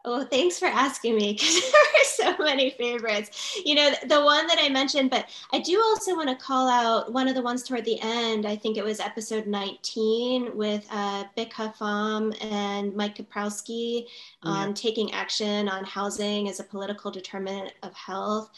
Oh, 0.03 0.23
thanks 0.23 0.57
for 0.57 0.65
asking 0.65 1.15
me 1.15 1.33
because 1.33 1.61
there 2.21 2.31
are 2.31 2.35
so 2.37 2.43
many 2.43 2.71
favorites. 2.71 3.61
You 3.63 3.75
know, 3.75 3.91
the 4.07 4.21
one 4.21 4.47
that 4.47 4.57
I 4.59 4.67
mentioned, 4.69 5.11
but 5.11 5.29
I 5.53 5.59
do 5.59 5.79
also 5.79 6.15
want 6.15 6.29
to 6.29 6.43
call 6.43 6.67
out 6.67 7.13
one 7.13 7.27
of 7.27 7.35
the 7.35 7.41
ones 7.41 7.63
toward 7.63 7.85
the 7.85 7.99
end. 8.01 8.47
I 8.47 8.55
think 8.55 8.77
it 8.77 8.83
was 8.83 8.99
episode 8.99 9.45
19 9.45 10.57
with 10.57 10.87
uh, 10.91 11.25
Pham 11.35 12.35
and 12.43 12.95
Mike 12.95 13.15
Kaprowski 13.17 14.07
on 14.43 14.69
yeah. 14.69 14.73
taking 14.73 15.11
action 15.13 15.69
on 15.69 15.83
housing 15.83 16.49
as 16.49 16.59
a 16.59 16.63
political 16.63 17.11
determinant 17.11 17.73
of 17.83 17.93
health. 17.93 18.49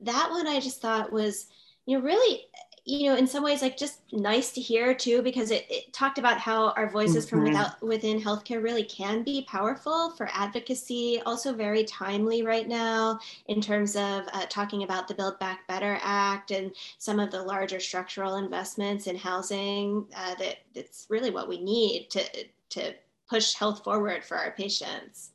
That 0.00 0.30
one 0.30 0.48
I 0.48 0.58
just 0.58 0.80
thought 0.80 1.12
was, 1.12 1.46
you 1.86 1.98
know, 1.98 2.04
really 2.04 2.46
you 2.84 3.10
know 3.10 3.16
in 3.16 3.26
some 3.26 3.42
ways 3.42 3.62
like 3.62 3.76
just 3.76 4.00
nice 4.12 4.52
to 4.52 4.60
hear 4.60 4.94
too 4.94 5.22
because 5.22 5.50
it, 5.50 5.66
it 5.68 5.92
talked 5.92 6.18
about 6.18 6.38
how 6.38 6.70
our 6.70 6.88
voices 6.88 7.26
mm-hmm. 7.26 7.36
from 7.36 7.44
without 7.44 7.82
within 7.82 8.20
healthcare 8.20 8.62
really 8.62 8.84
can 8.84 9.22
be 9.22 9.46
powerful 9.48 10.10
for 10.10 10.28
advocacy 10.32 11.20
also 11.26 11.52
very 11.52 11.84
timely 11.84 12.42
right 12.42 12.68
now 12.68 13.18
in 13.46 13.60
terms 13.60 13.96
of 13.96 14.24
uh, 14.32 14.46
talking 14.48 14.82
about 14.82 15.08
the 15.08 15.14
build 15.14 15.38
back 15.38 15.66
better 15.68 15.98
act 16.02 16.50
and 16.50 16.72
some 16.98 17.20
of 17.20 17.30
the 17.30 17.42
larger 17.42 17.80
structural 17.80 18.36
investments 18.36 19.06
in 19.06 19.16
housing 19.16 20.06
uh, 20.16 20.34
that 20.36 20.58
that's 20.74 21.06
really 21.08 21.30
what 21.30 21.48
we 21.48 21.62
need 21.62 22.08
to 22.10 22.22
to 22.68 22.94
push 23.28 23.54
health 23.54 23.84
forward 23.84 24.24
for 24.24 24.36
our 24.36 24.52
patients 24.52 25.30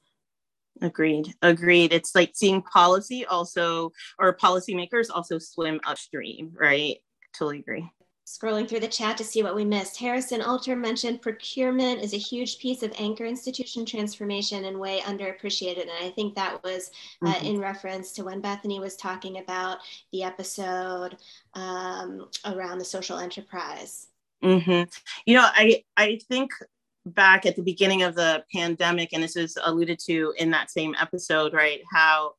Agreed. 0.82 1.34
Agreed. 1.42 1.94
It's 1.94 2.16
like 2.16 2.32
seeing 2.34 2.62
policy 2.62 3.26
also, 3.26 3.92
or 4.20 4.36
policymakers 4.36 5.08
also 5.14 5.38
swim 5.38 5.80
upstream, 5.86 6.52
right? 6.60 6.98
Totally 7.38 7.60
agree. 7.60 7.90
scrolling 8.26 8.68
through 8.68 8.80
the 8.80 8.88
chat 8.88 9.18
to 9.18 9.24
see 9.24 9.44
what 9.44 9.56
we 9.56 9.66
missed. 9.66 9.98
Harrison 9.98 10.42
Alter 10.42 10.76
mentioned 10.76 11.22
procurement 11.22 12.02
is 12.02 12.14
a 12.14 12.18
huge 12.18 12.58
piece 12.58 12.82
of 12.82 12.94
anchor 12.98 13.26
institution 13.26 13.86
transformation 13.86 14.66
and 14.66 14.80
way 14.80 15.02
underappreciated. 15.02 15.82
And 15.82 15.92
I 16.02 16.10
think 16.10 16.36
that 16.36 16.64
was 16.64 16.90
uh, 17.26 17.34
mm-hmm. 17.34 17.46
in 17.46 17.60
reference 17.60 18.14
to 18.14 18.24
when 18.24 18.40
Bethany 18.40 18.80
was 18.80 18.96
talking 18.96 19.40
about 19.40 19.80
the 20.14 20.24
episode 20.24 21.18
um, 21.54 22.30
around 22.46 22.78
the 22.78 22.86
social 22.86 23.18
enterprise. 23.18 24.08
Mm-hmm. 24.42 24.90
You 25.26 25.36
know, 25.36 25.48
I, 25.54 25.84
I 25.98 26.20
think 26.30 26.52
back 27.06 27.46
at 27.46 27.58
the 27.58 27.62
beginning 27.62 28.04
of 28.04 28.16
the 28.16 28.44
pandemic, 28.54 29.10
and 29.12 29.22
this 29.22 29.36
is 29.36 29.58
alluded 29.64 30.00
to 30.06 30.34
in 30.38 30.50
that 30.52 30.72
same 30.72 30.96
episode, 31.00 31.54
right? 31.54 31.82
How 31.92 32.34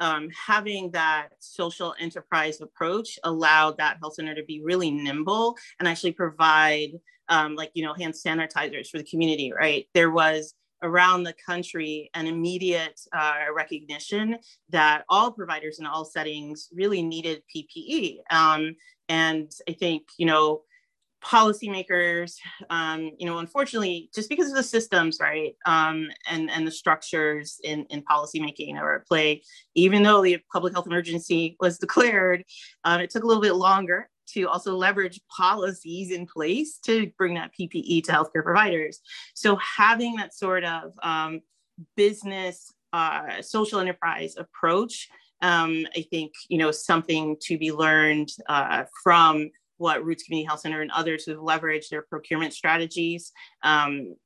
um, 0.00 0.28
having 0.30 0.90
that 0.92 1.28
social 1.38 1.94
enterprise 1.98 2.60
approach 2.60 3.18
allowed 3.24 3.78
that 3.78 3.98
health 4.00 4.14
center 4.14 4.34
to 4.34 4.44
be 4.44 4.60
really 4.62 4.90
nimble 4.90 5.56
and 5.78 5.88
actually 5.88 6.12
provide 6.12 6.90
um, 7.28 7.54
like 7.54 7.70
you 7.74 7.84
know 7.84 7.94
hand 7.94 8.14
sanitizers 8.14 8.88
for 8.88 8.98
the 8.98 9.04
community 9.04 9.52
right? 9.52 9.86
There 9.94 10.10
was 10.10 10.54
around 10.82 11.24
the 11.24 11.34
country 11.44 12.10
an 12.14 12.26
immediate 12.26 13.00
uh, 13.12 13.34
recognition 13.54 14.36
that 14.70 15.04
all 15.08 15.32
providers 15.32 15.78
in 15.78 15.86
all 15.86 16.04
settings 16.04 16.68
really 16.72 17.02
needed 17.02 17.42
ppe 17.54 18.18
um, 18.30 18.74
and 19.08 19.50
i 19.68 19.72
think 19.72 20.04
you 20.18 20.26
know 20.26 20.62
policymakers, 21.24 22.36
um, 22.70 23.10
you 23.18 23.26
know, 23.26 23.38
unfortunately, 23.38 24.10
just 24.14 24.28
because 24.28 24.48
of 24.48 24.54
the 24.54 24.62
systems, 24.62 25.18
right, 25.20 25.54
um, 25.66 26.08
and 26.28 26.50
and 26.50 26.66
the 26.66 26.70
structures 26.70 27.60
in 27.64 27.84
in 27.86 28.02
policymaking 28.02 28.76
are 28.76 28.96
at 28.96 29.06
play, 29.06 29.42
even 29.74 30.02
though 30.02 30.22
the 30.22 30.38
public 30.52 30.72
health 30.72 30.86
emergency 30.86 31.56
was 31.60 31.78
declared, 31.78 32.44
um, 32.84 33.00
it 33.00 33.10
took 33.10 33.24
a 33.24 33.26
little 33.26 33.42
bit 33.42 33.54
longer 33.54 34.08
to 34.34 34.44
also 34.44 34.76
leverage 34.76 35.20
policies 35.34 36.10
in 36.12 36.26
place 36.26 36.78
to 36.84 37.10
bring 37.16 37.34
that 37.34 37.50
PPE 37.58 38.04
to 38.04 38.12
healthcare 38.12 38.44
providers. 38.44 39.00
So 39.34 39.56
having 39.56 40.16
that 40.16 40.34
sort 40.34 40.64
of 40.64 40.92
um, 41.02 41.40
business 41.96 42.72
uh, 42.92 43.42
social 43.42 43.80
enterprise 43.80 44.34
approach, 44.36 45.08
um, 45.40 45.86
I 45.96 46.04
think 46.10 46.32
you 46.48 46.58
know 46.58 46.70
something 46.70 47.36
to 47.42 47.58
be 47.58 47.72
learned 47.72 48.30
uh, 48.48 48.84
from 49.02 49.50
what 49.78 50.04
Roots 50.04 50.24
Community 50.24 50.46
Health 50.46 50.60
Center 50.60 50.82
and 50.82 50.90
others 50.90 51.24
who've 51.24 51.38
leveraged 51.38 51.88
their 51.88 52.02
procurement 52.02 52.52
strategies. 52.52 53.32
Um, 53.62 54.16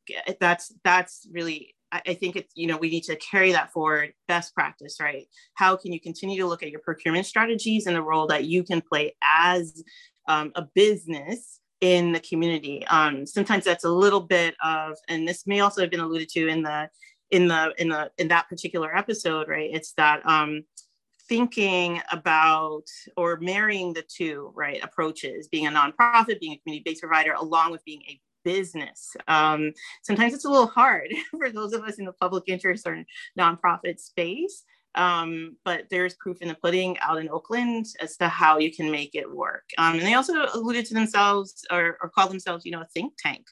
that's 0.41 0.73
that's 0.85 1.27
really 1.31 1.75
I 1.93 2.15
think 2.15 2.37
it's 2.37 2.53
you 2.55 2.67
know 2.67 2.79
we 2.79 2.91
need 2.91 3.05
to 3.05 3.17
carry 3.17 3.53
that 3.53 3.73
forward 3.73 4.15
best 4.27 4.55
practice 4.55 4.97
right? 5.01 5.27
How 5.55 5.77
can 5.77 5.93
you 5.93 6.01
continue 6.01 6.41
to 6.41 6.47
look 6.47 6.63
at 6.63 6.71
your 6.71 6.81
procurement 6.81 7.27
strategies 7.27 7.87
and 7.87 7.95
the 7.95 8.03
role 8.03 8.27
that 8.29 8.45
you 8.45 8.65
can 8.65 8.81
play 8.81 9.15
as 9.23 9.85
um, 10.27 10.53
a 10.55 10.67
business 10.75 11.61
in 11.83 12.13
the 12.13 12.21
community? 12.21 12.87
Um, 12.87 13.27
sometimes 13.27 13.65
that's 13.65 13.85
a 13.85 13.91
little 13.91 14.23
bit 14.23 14.55
of 14.65 14.97
and 15.09 15.29
this 15.29 15.47
may 15.47 15.61
also 15.61 15.83
have 15.83 15.91
been 15.91 16.01
alluded 16.01 16.31
to 16.31 16.49
in 16.49 16.63
the 16.63 16.89
in 17.31 17.49
the 17.49 17.75
in 17.77 17.91
the 17.91 18.11
in 18.17 18.29
that 18.29 18.49
particular 18.49 18.97
episode 18.97 19.49
right? 19.49 19.71
It's 19.73 19.93
that 19.95 20.25
um, 20.27 20.65
thinking 21.33 21.99
about 22.13 22.85
or 23.17 23.39
marrying 23.41 23.95
the 23.95 24.03
two 24.03 24.53
right 24.55 24.85
approaches 24.85 25.49
being 25.49 25.67
a 25.67 25.71
nonprofit 25.71 26.39
being 26.39 26.53
a 26.53 26.59
community-based 26.59 27.01
provider 27.01 27.33
along 27.33 27.73
with 27.73 27.83
being 27.87 28.03
a 28.07 28.21
business 28.45 29.17
um, 29.29 29.73
sometimes 30.03 30.35
it's 30.35 30.45
a 30.45 30.51
little 30.51 30.67
hard 30.67 31.09
for 31.31 31.49
those 31.49 31.73
of 31.73 31.85
us 31.85 31.99
in 31.99 32.05
the 32.05 32.13
public 32.13 32.45
interest 32.49 32.87
or 32.87 33.03
nonprofit 33.41 33.99
space 33.99 34.65
um, 34.95 35.57
but 35.65 35.85
there's 35.91 36.17
proof 36.17 36.43
in 36.43 36.49
the 36.49 36.55
pudding 36.55 36.99
out 36.99 37.17
in 37.17 37.31
Oakland 37.31 37.87
as 37.99 38.19
to 38.19 38.29
how 38.29 38.59
you 38.59 38.71
can 38.71 38.91
make 38.91 39.15
it 39.15 39.35
work. 39.35 39.63
Um, 39.79 39.95
and 39.95 40.03
they 40.03 40.13
also 40.13 40.35
alluded 40.53 40.85
to 40.85 40.93
themselves 40.93 41.65
or, 41.71 41.97
or 42.03 42.11
call 42.11 42.29
themselves, 42.29 42.67
you 42.67 42.73
know, 42.73 42.83
a 42.83 42.87
think 42.93 43.15
tank. 43.19 43.47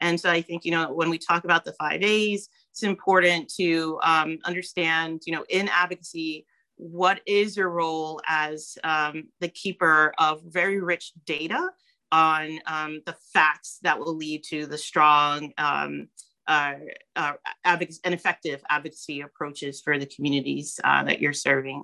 And 0.00 0.18
so 0.18 0.30
I 0.30 0.40
think, 0.40 0.64
you 0.64 0.70
know, 0.70 0.90
when 0.90 1.10
we 1.10 1.18
talk 1.18 1.44
about 1.44 1.66
the 1.66 1.74
five 1.74 2.02
A's, 2.02 2.48
it's 2.70 2.82
important 2.82 3.52
to 3.56 4.00
um, 4.04 4.38
understand, 4.46 5.20
you 5.26 5.34
know, 5.34 5.44
in 5.50 5.68
advocacy, 5.68 6.46
what 6.76 7.20
is 7.26 7.56
your 7.56 7.70
role 7.70 8.20
as 8.28 8.76
um, 8.84 9.24
the 9.40 9.48
keeper 9.48 10.12
of 10.18 10.42
very 10.44 10.80
rich 10.80 11.12
data 11.24 11.70
on 12.12 12.60
um, 12.66 13.00
the 13.06 13.16
facts 13.32 13.78
that 13.82 13.98
will 13.98 14.14
lead 14.14 14.44
to 14.44 14.66
the 14.66 14.78
strong 14.78 15.52
um, 15.58 16.08
uh, 16.46 16.74
uh, 17.16 17.32
and 17.64 18.14
effective 18.14 18.62
advocacy 18.70 19.20
approaches 19.20 19.80
for 19.80 19.98
the 19.98 20.06
communities 20.06 20.78
uh, 20.84 21.02
that 21.04 21.20
you're 21.20 21.32
serving. 21.32 21.82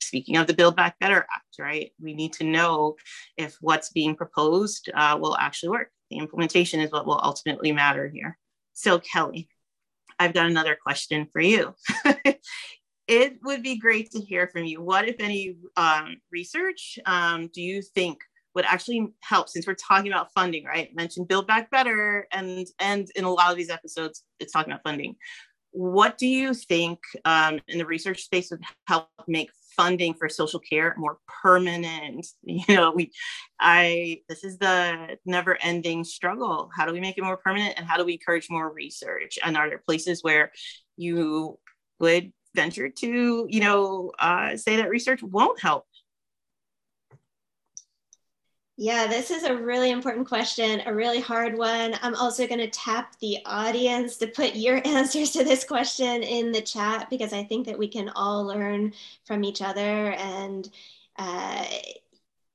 Speaking 0.00 0.36
of 0.36 0.46
the 0.46 0.54
Build 0.54 0.76
Back 0.76 0.98
Better 1.00 1.18
Act, 1.34 1.56
right? 1.58 1.90
We 2.00 2.14
need 2.14 2.34
to 2.34 2.44
know 2.44 2.96
if 3.36 3.56
what's 3.60 3.90
being 3.90 4.14
proposed 4.14 4.90
uh, 4.94 5.18
will 5.20 5.36
actually 5.36 5.70
work. 5.70 5.90
The 6.10 6.18
implementation 6.18 6.80
is 6.80 6.92
what 6.92 7.06
will 7.06 7.20
ultimately 7.22 7.72
matter 7.72 8.08
here. 8.08 8.38
So, 8.74 8.98
Kelly, 9.00 9.48
I've 10.18 10.34
got 10.34 10.46
another 10.46 10.76
question 10.80 11.26
for 11.32 11.40
you. 11.40 11.74
it 13.06 13.38
would 13.42 13.62
be 13.62 13.78
great 13.78 14.10
to 14.12 14.20
hear 14.20 14.48
from 14.48 14.64
you. 14.64 14.80
What, 14.80 15.08
if 15.08 15.16
any, 15.18 15.56
um, 15.76 16.16
research 16.32 16.98
um, 17.06 17.50
do 17.52 17.60
you 17.60 17.82
think 17.82 18.18
would 18.54 18.64
actually 18.64 19.08
help? 19.20 19.48
Since 19.48 19.66
we're 19.66 19.74
talking 19.74 20.10
about 20.10 20.32
funding, 20.32 20.64
right? 20.64 20.94
Mentioned 20.94 21.28
Build 21.28 21.46
Back 21.46 21.70
Better, 21.70 22.26
and 22.32 22.66
and 22.78 23.08
in 23.16 23.24
a 23.24 23.30
lot 23.30 23.50
of 23.50 23.56
these 23.56 23.70
episodes, 23.70 24.24
it's 24.40 24.52
talking 24.52 24.72
about 24.72 24.82
funding. 24.84 25.16
What 25.72 26.18
do 26.18 26.26
you 26.26 26.54
think 26.54 27.00
um, 27.24 27.60
in 27.66 27.78
the 27.78 27.86
research 27.86 28.22
space 28.22 28.50
would 28.52 28.62
help 28.86 29.08
make 29.26 29.50
funding 29.76 30.14
for 30.14 30.28
social 30.28 30.60
care 30.60 30.94
more 30.96 31.18
permanent? 31.42 32.26
You 32.44 32.62
know, 32.68 32.92
we, 32.92 33.10
I, 33.60 34.20
this 34.28 34.44
is 34.44 34.58
the 34.58 35.18
never-ending 35.26 36.04
struggle. 36.04 36.70
How 36.74 36.86
do 36.86 36.92
we 36.92 37.00
make 37.00 37.18
it 37.18 37.24
more 37.24 37.36
permanent, 37.36 37.74
and 37.76 37.86
how 37.86 37.96
do 37.96 38.04
we 38.04 38.12
encourage 38.14 38.48
more 38.48 38.72
research? 38.72 39.38
And 39.44 39.56
are 39.56 39.68
there 39.68 39.82
places 39.84 40.22
where 40.22 40.52
you 40.96 41.58
would 41.98 42.32
venture 42.54 42.88
to, 42.88 43.46
you 43.48 43.60
know, 43.60 44.12
uh, 44.18 44.56
say 44.56 44.76
that 44.76 44.90
research 44.90 45.22
won't 45.22 45.60
help? 45.60 45.86
Yeah, 48.76 49.06
this 49.06 49.30
is 49.30 49.44
a 49.44 49.56
really 49.56 49.92
important 49.92 50.26
question, 50.26 50.82
a 50.86 50.92
really 50.92 51.20
hard 51.20 51.56
one. 51.56 51.94
I'm 52.02 52.16
also 52.16 52.44
going 52.48 52.58
to 52.58 52.70
tap 52.70 53.16
the 53.20 53.38
audience 53.46 54.16
to 54.16 54.26
put 54.26 54.56
your 54.56 54.82
answers 54.84 55.30
to 55.32 55.44
this 55.44 55.62
question 55.62 56.24
in 56.24 56.50
the 56.50 56.60
chat 56.60 57.08
because 57.08 57.32
I 57.32 57.44
think 57.44 57.66
that 57.66 57.78
we 57.78 57.86
can 57.86 58.08
all 58.16 58.44
learn 58.44 58.92
from 59.26 59.44
each 59.44 59.62
other. 59.62 60.12
And, 60.14 60.68
uh, 61.16 61.64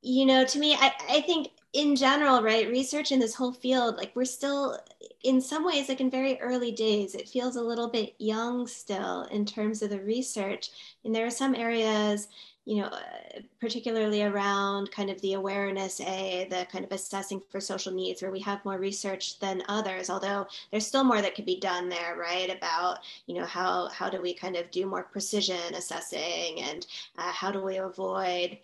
you 0.02 0.26
know, 0.26 0.44
to 0.44 0.60
me, 0.60 0.76
I, 0.76 0.92
I 1.10 1.22
think 1.22 1.52
in 1.74 1.96
general, 1.96 2.42
right, 2.42 2.68
research 2.68 3.12
in 3.12 3.20
this 3.20 3.36
whole 3.36 3.54
field, 3.54 3.96
like 3.98 4.16
we're 4.16 4.26
still, 4.26 4.80
in 5.24 5.40
some 5.40 5.64
ways, 5.64 5.88
like 5.88 6.02
in 6.02 6.10
very 6.10 6.40
early 6.42 6.72
days, 6.72 7.14
it 7.14 7.30
feels 7.30 7.56
a 7.56 7.62
little 7.62 7.88
bit 7.88 8.16
young 8.18 8.66
still 8.66 9.24
in 9.24 9.46
terms 9.46 9.82
of 9.82 9.92
the 9.92 10.02
research. 10.02 10.72
And 11.06 11.14
there 11.14 11.28
are 11.28 11.32
some 11.32 11.54
areas, 11.54 12.28
you 12.66 12.78
know, 12.78 12.88
uh, 12.88 13.42
particularly 13.62 14.24
around 14.24 14.92
kind 14.92 15.12
of 15.12 15.22
the 15.22 15.34
awareness 15.34 16.02
A, 16.02 16.48
the 16.50 16.66
kind 16.72 16.84
of 16.84 16.92
assessing 16.92 17.42
for 17.50 17.60
social 17.60 17.94
needs, 17.94 18.22
where 18.22 18.32
we 18.32 18.40
have 18.40 18.66
more 18.66 18.80
research 18.80 19.40
than 19.40 19.62
others. 19.70 20.10
Although 20.10 20.48
there's 20.72 20.88
still 20.88 21.04
more 21.04 21.22
that 21.22 21.36
could 21.36 21.46
be 21.46 21.60
done 21.60 21.88
there, 21.90 22.16
right? 22.18 22.50
About 22.56 23.00
you 23.28 23.36
know 23.36 23.46
how 23.46 23.90
how 23.90 24.10
do 24.10 24.22
we 24.22 24.34
kind 24.34 24.56
of 24.56 24.72
do 24.72 24.86
more 24.88 25.04
precision 25.04 25.76
assessing, 25.76 26.62
and 26.62 26.86
uh, 27.18 27.32
how 27.32 27.52
do 27.52 27.62
we 27.62 27.78
avoid 27.78 28.58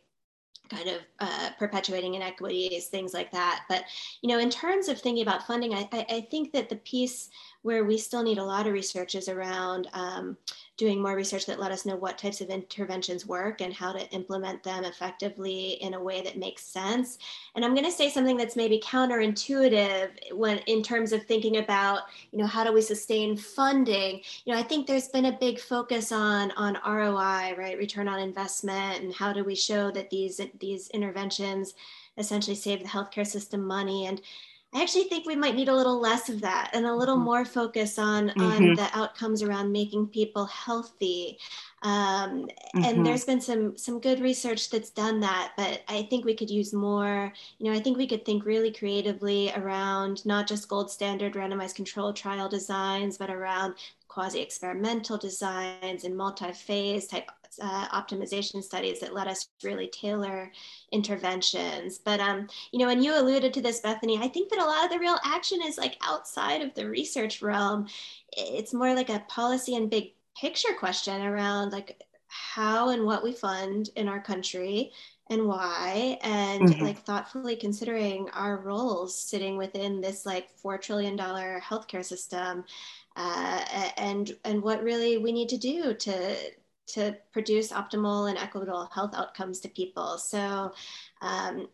kind 0.69 0.89
of 0.89 1.01
uh, 1.19 1.49
perpetuating 1.57 2.15
inequities, 2.15 2.87
things 2.87 3.13
like 3.13 3.31
that. 3.31 3.63
But 3.69 3.85
you 4.21 4.29
know, 4.29 4.39
in 4.39 4.49
terms 4.49 4.87
of 4.87 4.99
thinking 4.99 5.23
about 5.23 5.45
funding, 5.47 5.73
I, 5.73 5.87
I, 5.91 6.27
think 6.29 6.51
that 6.53 6.69
the 6.69 6.77
piece 6.77 7.29
where 7.65 7.83
we 7.83 7.97
still 7.97 8.21
need 8.21 8.37
a 8.37 8.43
lot 8.43 8.67
of 8.67 8.73
research 8.73 9.15
is 9.15 9.27
around 9.27 9.87
um, 9.93 10.37
doing 10.77 11.01
more 11.01 11.15
research 11.15 11.47
that 11.47 11.59
let 11.59 11.71
us 11.71 11.83
know 11.83 11.95
what 11.95 12.15
types 12.15 12.39
of 12.39 12.49
interventions 12.51 13.25
work 13.25 13.59
and 13.59 13.73
how 13.73 13.91
to 13.91 14.07
implement 14.11 14.61
them 14.61 14.83
effectively 14.83 15.69
in 15.81 15.95
a 15.95 15.99
way 15.99 16.21
that 16.21 16.37
makes 16.37 16.61
sense. 16.61 17.17
And 17.55 17.65
I'm 17.65 17.73
going 17.73 17.85
to 17.85 17.91
say 17.91 18.07
something 18.07 18.37
that's 18.37 18.55
maybe 18.55 18.79
counterintuitive 18.85 20.35
when 20.35 20.59
in 20.67 20.83
terms 20.83 21.11
of 21.11 21.25
thinking 21.25 21.57
about, 21.57 22.01
you 22.31 22.37
know, 22.37 22.45
how 22.45 22.63
do 22.63 22.71
we 22.71 22.83
sustain 22.83 23.35
funding? 23.35 24.21
You 24.45 24.53
know, 24.53 24.59
I 24.59 24.63
think 24.63 24.85
there's 24.85 25.07
been 25.07 25.25
a 25.25 25.39
big 25.39 25.59
focus 25.59 26.11
on 26.11 26.51
on 26.51 26.77
ROI, 26.85 27.55
right, 27.57 27.79
return 27.79 28.07
on 28.07 28.19
investment, 28.19 29.01
and 29.01 29.11
how 29.11 29.33
do 29.33 29.43
we 29.43 29.55
show 29.55 29.89
that 29.89 30.11
these 30.11 30.39
these 30.59 30.89
interventions 30.89 31.73
essentially 32.19 32.55
save 32.55 32.83
the 32.83 32.87
healthcare 32.87 33.25
system 33.25 33.65
money 33.65 34.05
and 34.05 34.21
I 34.75 34.81
actually 34.81 35.05
think 35.05 35.25
we 35.25 35.37
might 35.37 35.55
need 35.55 35.69
a 35.69 35.75
little 35.75 36.01
less 36.01 36.27
of 36.27 36.41
that 36.41 36.71
and 36.73 36.85
a 36.85 36.93
little 36.93 37.15
mm-hmm. 37.15 37.23
more 37.23 37.45
focus 37.45 37.97
on 37.97 38.27
mm-hmm. 38.29 38.41
on 38.41 38.75
the 38.75 38.89
outcomes 38.93 39.41
around 39.41 39.71
making 39.71 40.07
people 40.07 40.45
healthy. 40.45 41.39
Um, 41.81 42.47
mm-hmm. 42.75 42.83
And 42.83 43.05
there's 43.05 43.23
been 43.23 43.39
some 43.39 43.77
some 43.77 44.01
good 44.01 44.19
research 44.19 44.69
that's 44.69 44.89
done 44.89 45.21
that, 45.21 45.53
but 45.55 45.83
I 45.87 46.07
think 46.09 46.25
we 46.25 46.35
could 46.35 46.49
use 46.49 46.73
more. 46.73 47.31
You 47.57 47.71
know, 47.71 47.77
I 47.77 47.81
think 47.81 47.97
we 47.97 48.07
could 48.07 48.25
think 48.25 48.43
really 48.43 48.73
creatively 48.73 49.49
around 49.55 50.25
not 50.25 50.45
just 50.45 50.67
gold 50.67 50.91
standard 50.91 51.35
randomized 51.35 51.75
control 51.75 52.11
trial 52.11 52.49
designs, 52.49 53.17
but 53.17 53.29
around 53.29 53.75
quasi 54.15 54.39
experimental 54.39 55.17
designs 55.17 56.05
and 56.05 56.15
multi 56.15 56.53
phase 56.53 57.05
type 57.05 57.29
uh, 57.61 57.87
optimization 57.89 58.63
studies 58.63 59.01
that 59.01 59.13
let 59.13 59.27
us 59.27 59.49
really 59.61 59.87
tailor 59.87 60.53
interventions. 60.93 61.97
But, 61.97 62.21
um, 62.21 62.47
you 62.71 62.79
know, 62.79 62.87
and 62.87 63.03
you 63.03 63.13
alluded 63.19 63.53
to 63.53 63.61
this, 63.61 63.81
Bethany, 63.81 64.17
I 64.17 64.29
think 64.29 64.49
that 64.49 64.59
a 64.59 64.65
lot 64.65 64.85
of 64.85 64.91
the 64.91 64.99
real 64.99 65.17
action 65.25 65.59
is 65.61 65.77
like 65.77 65.97
outside 66.01 66.61
of 66.61 66.73
the 66.75 66.89
research 66.89 67.41
realm. 67.41 67.87
It's 68.31 68.73
more 68.73 68.95
like 68.95 69.09
a 69.09 69.25
policy 69.27 69.75
and 69.75 69.89
big 69.89 70.13
picture 70.39 70.73
question 70.79 71.21
around 71.21 71.73
like 71.73 72.01
how 72.27 72.89
and 72.89 73.05
what 73.05 73.23
we 73.23 73.33
fund 73.33 73.89
in 73.97 74.07
our 74.07 74.21
country 74.21 74.93
and 75.29 75.47
why 75.47 76.17
and 76.21 76.69
mm-hmm. 76.69 76.83
like 76.83 76.99
thoughtfully 76.99 77.55
considering 77.55 78.29
our 78.33 78.57
roles 78.57 79.17
sitting 79.17 79.57
within 79.57 80.01
this 80.01 80.25
like 80.25 80.49
four 80.49 80.77
trillion 80.77 81.15
dollar 81.15 81.61
healthcare 81.63 82.05
system 82.05 82.63
uh, 83.15 83.63
and 83.97 84.35
and 84.43 84.61
what 84.61 84.83
really 84.83 85.17
we 85.17 85.31
need 85.31 85.49
to 85.49 85.57
do 85.57 85.93
to 85.93 86.35
to 86.87 87.15
produce 87.31 87.71
optimal 87.71 88.29
and 88.29 88.37
equitable 88.37 88.89
health 88.93 89.15
outcomes 89.15 89.59
to 89.59 89.69
people. 89.69 90.17
So, 90.17 90.71
um, 91.21 91.67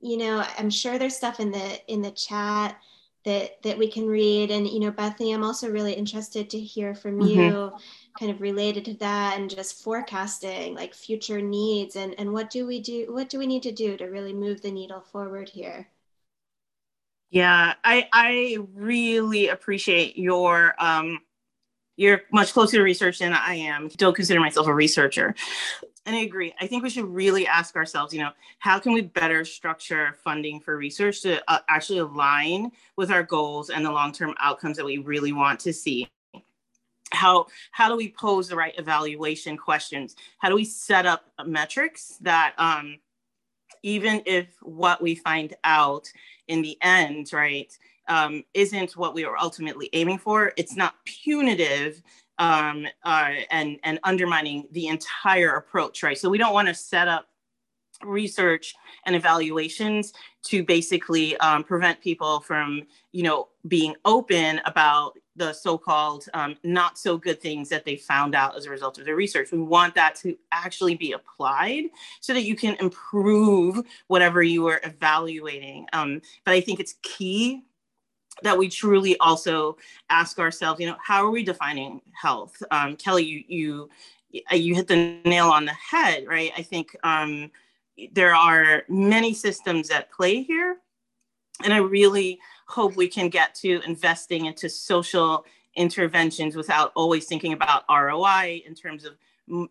you 0.00 0.16
know, 0.16 0.44
I'm 0.58 0.70
sure 0.70 0.98
there's 0.98 1.16
stuff 1.16 1.40
in 1.40 1.50
the 1.50 1.92
in 1.92 2.02
the 2.02 2.10
chat 2.10 2.76
that 3.24 3.62
that 3.62 3.78
we 3.78 3.88
can 3.88 4.06
read. 4.06 4.50
And 4.50 4.68
you 4.68 4.80
know, 4.80 4.90
Bethany, 4.90 5.32
I'm 5.32 5.44
also 5.44 5.70
really 5.70 5.92
interested 5.92 6.50
to 6.50 6.58
hear 6.58 6.94
from 6.94 7.18
mm-hmm. 7.18 7.40
you, 7.40 7.72
kind 8.18 8.30
of 8.30 8.40
related 8.40 8.84
to 8.86 8.94
that, 8.94 9.38
and 9.38 9.50
just 9.50 9.82
forecasting 9.82 10.74
like 10.74 10.94
future 10.94 11.40
needs 11.40 11.96
and 11.96 12.14
and 12.18 12.32
what 12.32 12.50
do 12.50 12.66
we 12.66 12.80
do? 12.80 13.06
What 13.12 13.28
do 13.28 13.38
we 13.38 13.46
need 13.46 13.62
to 13.64 13.72
do 13.72 13.96
to 13.96 14.06
really 14.06 14.32
move 14.32 14.62
the 14.62 14.72
needle 14.72 15.00
forward 15.00 15.48
here? 15.48 15.88
Yeah, 17.32 17.74
I 17.82 18.08
I 18.12 18.58
really 18.74 19.48
appreciate 19.48 20.18
your 20.18 20.74
um 20.78 21.18
you're 21.96 22.22
much 22.30 22.52
closer 22.52 22.76
to 22.76 22.82
research 22.82 23.18
than 23.20 23.32
I 23.32 23.54
am. 23.54 23.88
Don't 23.96 24.14
consider 24.14 24.38
myself 24.38 24.66
a 24.66 24.74
researcher. 24.74 25.34
And 26.04 26.14
I 26.14 26.20
agree. 26.20 26.52
I 26.60 26.66
think 26.66 26.82
we 26.82 26.90
should 26.90 27.06
really 27.06 27.46
ask 27.46 27.74
ourselves, 27.74 28.12
you 28.12 28.20
know, 28.20 28.32
how 28.58 28.78
can 28.78 28.92
we 28.92 29.00
better 29.02 29.46
structure 29.46 30.14
funding 30.22 30.60
for 30.60 30.76
research 30.76 31.22
to 31.22 31.42
uh, 31.48 31.60
actually 31.70 32.00
align 32.00 32.70
with 32.96 33.10
our 33.10 33.22
goals 33.22 33.70
and 33.70 33.84
the 33.84 33.90
long-term 33.92 34.34
outcomes 34.38 34.76
that 34.76 34.84
we 34.84 34.98
really 34.98 35.32
want 35.32 35.58
to 35.60 35.72
see? 35.72 36.06
How 37.12 37.46
how 37.70 37.88
do 37.88 37.96
we 37.96 38.10
pose 38.10 38.48
the 38.48 38.56
right 38.56 38.74
evaluation 38.78 39.56
questions? 39.56 40.16
How 40.38 40.50
do 40.50 40.54
we 40.54 40.64
set 40.64 41.06
up 41.06 41.24
metrics 41.46 42.18
that 42.20 42.54
um, 42.58 42.98
even 43.82 44.22
if 44.26 44.46
what 44.62 45.02
we 45.02 45.14
find 45.14 45.54
out 45.64 46.10
in 46.48 46.62
the 46.62 46.76
end, 46.82 47.32
right, 47.32 47.76
um, 48.08 48.44
isn't 48.54 48.96
what 48.96 49.14
we 49.14 49.24
are 49.24 49.36
ultimately 49.38 49.88
aiming 49.92 50.18
for. 50.18 50.52
It's 50.56 50.76
not 50.76 50.94
punitive 51.04 52.02
um, 52.38 52.86
uh, 53.04 53.30
and 53.50 53.78
and 53.84 54.00
undermining 54.04 54.66
the 54.72 54.88
entire 54.88 55.56
approach, 55.56 56.02
right? 56.02 56.18
So 56.18 56.28
we 56.28 56.38
don't 56.38 56.54
want 56.54 56.68
to 56.68 56.74
set 56.74 57.08
up 57.08 57.28
research 58.04 58.74
and 59.06 59.16
evaluations 59.16 60.12
to 60.44 60.64
basically 60.64 61.36
um, 61.38 61.64
prevent 61.64 62.00
people 62.00 62.40
from, 62.40 62.82
you 63.12 63.22
know, 63.22 63.48
being 63.68 63.94
open 64.04 64.60
about 64.64 65.16
the 65.36 65.52
so-called 65.52 66.26
um, 66.34 66.56
not 66.62 66.98
so 66.98 67.16
good 67.16 67.40
things 67.40 67.68
that 67.68 67.84
they 67.84 67.96
found 67.96 68.34
out 68.34 68.56
as 68.56 68.66
a 68.66 68.70
result 68.70 68.98
of 68.98 69.04
their 69.04 69.16
research. 69.16 69.50
We 69.50 69.60
want 69.60 69.94
that 69.94 70.14
to 70.16 70.36
actually 70.52 70.94
be 70.94 71.12
applied 71.12 71.84
so 72.20 72.34
that 72.34 72.42
you 72.42 72.54
can 72.54 72.76
improve 72.80 73.80
whatever 74.08 74.42
you 74.42 74.66
are 74.66 74.80
evaluating. 74.84 75.86
Um, 75.92 76.20
but 76.44 76.54
I 76.54 76.60
think 76.60 76.80
it's 76.80 76.96
key 77.02 77.62
that 78.42 78.56
we 78.58 78.68
truly 78.68 79.16
also 79.18 79.76
ask 80.10 80.38
ourselves, 80.38 80.80
you 80.80 80.86
know, 80.86 80.96
how 81.02 81.24
are 81.24 81.30
we 81.30 81.42
defining 81.42 82.00
health? 82.20 82.62
Um, 82.70 82.96
Kelly, 82.96 83.24
you 83.24 83.44
you 83.46 83.90
you 84.50 84.74
hit 84.74 84.88
the 84.88 85.18
nail 85.24 85.48
on 85.48 85.66
the 85.66 85.72
head, 85.74 86.26
right? 86.26 86.52
I 86.56 86.62
think 86.62 86.96
um, 87.04 87.50
there 88.12 88.34
are 88.34 88.82
many 88.88 89.34
systems 89.34 89.90
at 89.90 90.10
play 90.10 90.42
here, 90.42 90.78
and 91.62 91.72
I 91.72 91.78
really 91.78 92.38
hope 92.66 92.96
we 92.96 93.08
can 93.08 93.28
get 93.28 93.54
to 93.56 93.80
investing 93.86 94.46
into 94.46 94.68
social 94.68 95.44
interventions 95.76 96.56
without 96.56 96.92
always 96.94 97.26
thinking 97.26 97.52
about 97.52 97.84
ROI 97.90 98.62
in 98.66 98.74
terms 98.74 99.04
of 99.04 99.16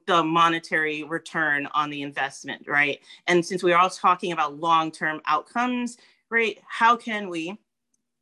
the 0.06 0.24
monetary 0.24 1.04
return 1.04 1.68
on 1.74 1.90
the 1.90 2.02
investment, 2.02 2.68
right? 2.68 3.00
And 3.28 3.44
since 3.46 3.64
we 3.64 3.72
are 3.74 3.82
all 3.82 3.90
talking 3.90 4.32
about 4.32 4.60
long-term 4.60 5.22
outcomes, 5.26 5.98
right? 6.30 6.60
How 6.68 6.96
can 6.96 7.30
we 7.30 7.58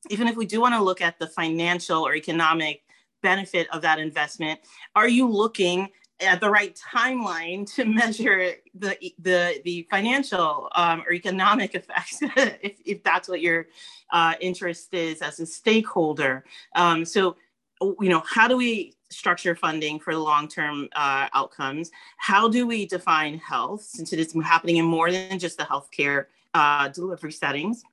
even 0.10 0.28
if 0.28 0.36
we 0.36 0.46
do 0.46 0.62
want 0.62 0.74
to 0.76 0.82
look 0.82 1.02
at 1.02 1.20
the 1.20 1.28
financial 1.28 2.06
or 2.06 2.16
economic 2.16 2.84
benefit 3.22 3.68
of 3.74 3.82
that 3.82 4.00
investment, 4.00 4.60
are 4.96 5.10
you 5.10 5.28
looking 5.28 5.90
at 6.22 6.40
the 6.40 6.50
right 6.50 6.80
timeline 6.94 7.72
to 7.76 7.86
measure 8.02 8.54
the 8.74 8.98
the 9.20 9.62
the 9.64 9.88
financial 9.90 10.70
um, 10.76 11.02
or 11.02 11.14
economic 11.14 11.76
effects 11.80 12.20
if, 12.22 12.76
if 12.86 13.04
that's 13.04 13.28
what 13.28 13.42
your 13.42 13.68
uh, 14.12 14.34
interest 14.42 14.94
is 14.94 15.22
as 15.22 15.40
a 15.40 15.46
stakeholder. 15.46 16.44
Um, 16.76 17.06
so 17.06 17.36
you 17.82 18.10
know 18.10 18.24
how 18.28 18.48
do 18.48 18.58
we 18.58 18.94
structure 19.12 19.56
funding 19.56 20.00
for 20.00 20.14
the 20.14 20.20
long-term 20.20 20.88
uh, 20.96 21.28
outcomes? 21.34 21.92
How 22.18 22.48
do 22.48 22.68
we 22.68 22.86
define 22.86 23.40
health 23.40 23.82
since 23.82 24.14
it 24.14 24.20
is 24.20 24.34
happening 24.44 24.78
in 24.78 24.86
more 24.86 25.12
than 25.12 25.40
just 25.40 25.58
the 25.58 25.64
healthcare 25.64 26.26
uh, 26.54 26.90
delivery 26.90 27.32
settings? 27.32 27.84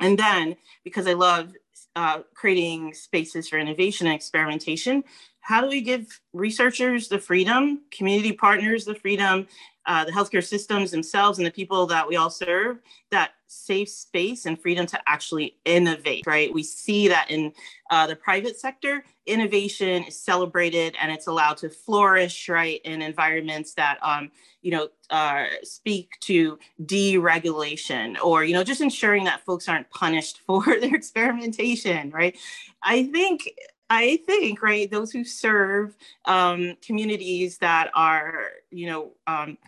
And 0.00 0.18
then, 0.18 0.56
because 0.84 1.06
I 1.06 1.12
love 1.12 1.54
uh, 1.94 2.20
creating 2.34 2.94
spaces 2.94 3.48
for 3.48 3.58
innovation 3.58 4.06
and 4.06 4.16
experimentation, 4.16 5.04
how 5.42 5.60
do 5.60 5.68
we 5.68 5.80
give 5.80 6.20
researchers 6.32 7.08
the 7.08 7.18
freedom, 7.18 7.82
community 7.90 8.32
partners 8.32 8.84
the 8.84 8.94
freedom, 8.94 9.46
uh, 9.86 10.04
the 10.04 10.12
healthcare 10.12 10.44
systems 10.44 10.92
themselves, 10.92 11.38
and 11.38 11.46
the 11.46 11.50
people 11.50 11.84
that 11.86 12.08
we 12.08 12.14
all 12.14 12.30
serve 12.30 12.78
that 13.10 13.32
safe 13.48 13.88
space 13.88 14.46
and 14.46 14.60
freedom 14.60 14.86
to 14.86 14.98
actually 15.06 15.56
innovate, 15.64 16.24
right? 16.26 16.54
We 16.54 16.62
see 16.62 17.08
that 17.08 17.28
in 17.28 17.52
uh, 17.90 18.06
the 18.06 18.14
private 18.16 18.58
sector, 18.58 19.04
innovation 19.26 20.04
is 20.04 20.16
celebrated 20.16 20.96
and 21.00 21.10
it's 21.12 21.26
allowed 21.26 21.58
to 21.58 21.68
flourish, 21.68 22.48
right, 22.48 22.80
in 22.84 23.02
environments 23.02 23.74
that, 23.74 23.98
um, 24.00 24.30
you 24.62 24.70
know, 24.70 24.88
uh, 25.10 25.46
speak 25.64 26.12
to 26.20 26.58
deregulation 26.84 28.16
or, 28.22 28.44
you 28.44 28.54
know, 28.54 28.64
just 28.64 28.80
ensuring 28.80 29.24
that 29.24 29.44
folks 29.44 29.68
aren't 29.68 29.90
punished 29.90 30.40
for 30.46 30.64
their 30.64 30.94
experimentation, 30.94 32.10
right? 32.10 32.38
I 32.82 33.04
think 33.04 33.50
I 33.92 34.16
think, 34.24 34.62
right, 34.62 34.90
those 34.90 35.12
who 35.12 35.22
serve 35.22 35.94
um, 36.24 36.76
communities 36.80 37.58
that 37.58 37.90
are, 37.94 38.48
you 38.70 38.86
know, 38.86 39.12
um, 39.26 39.58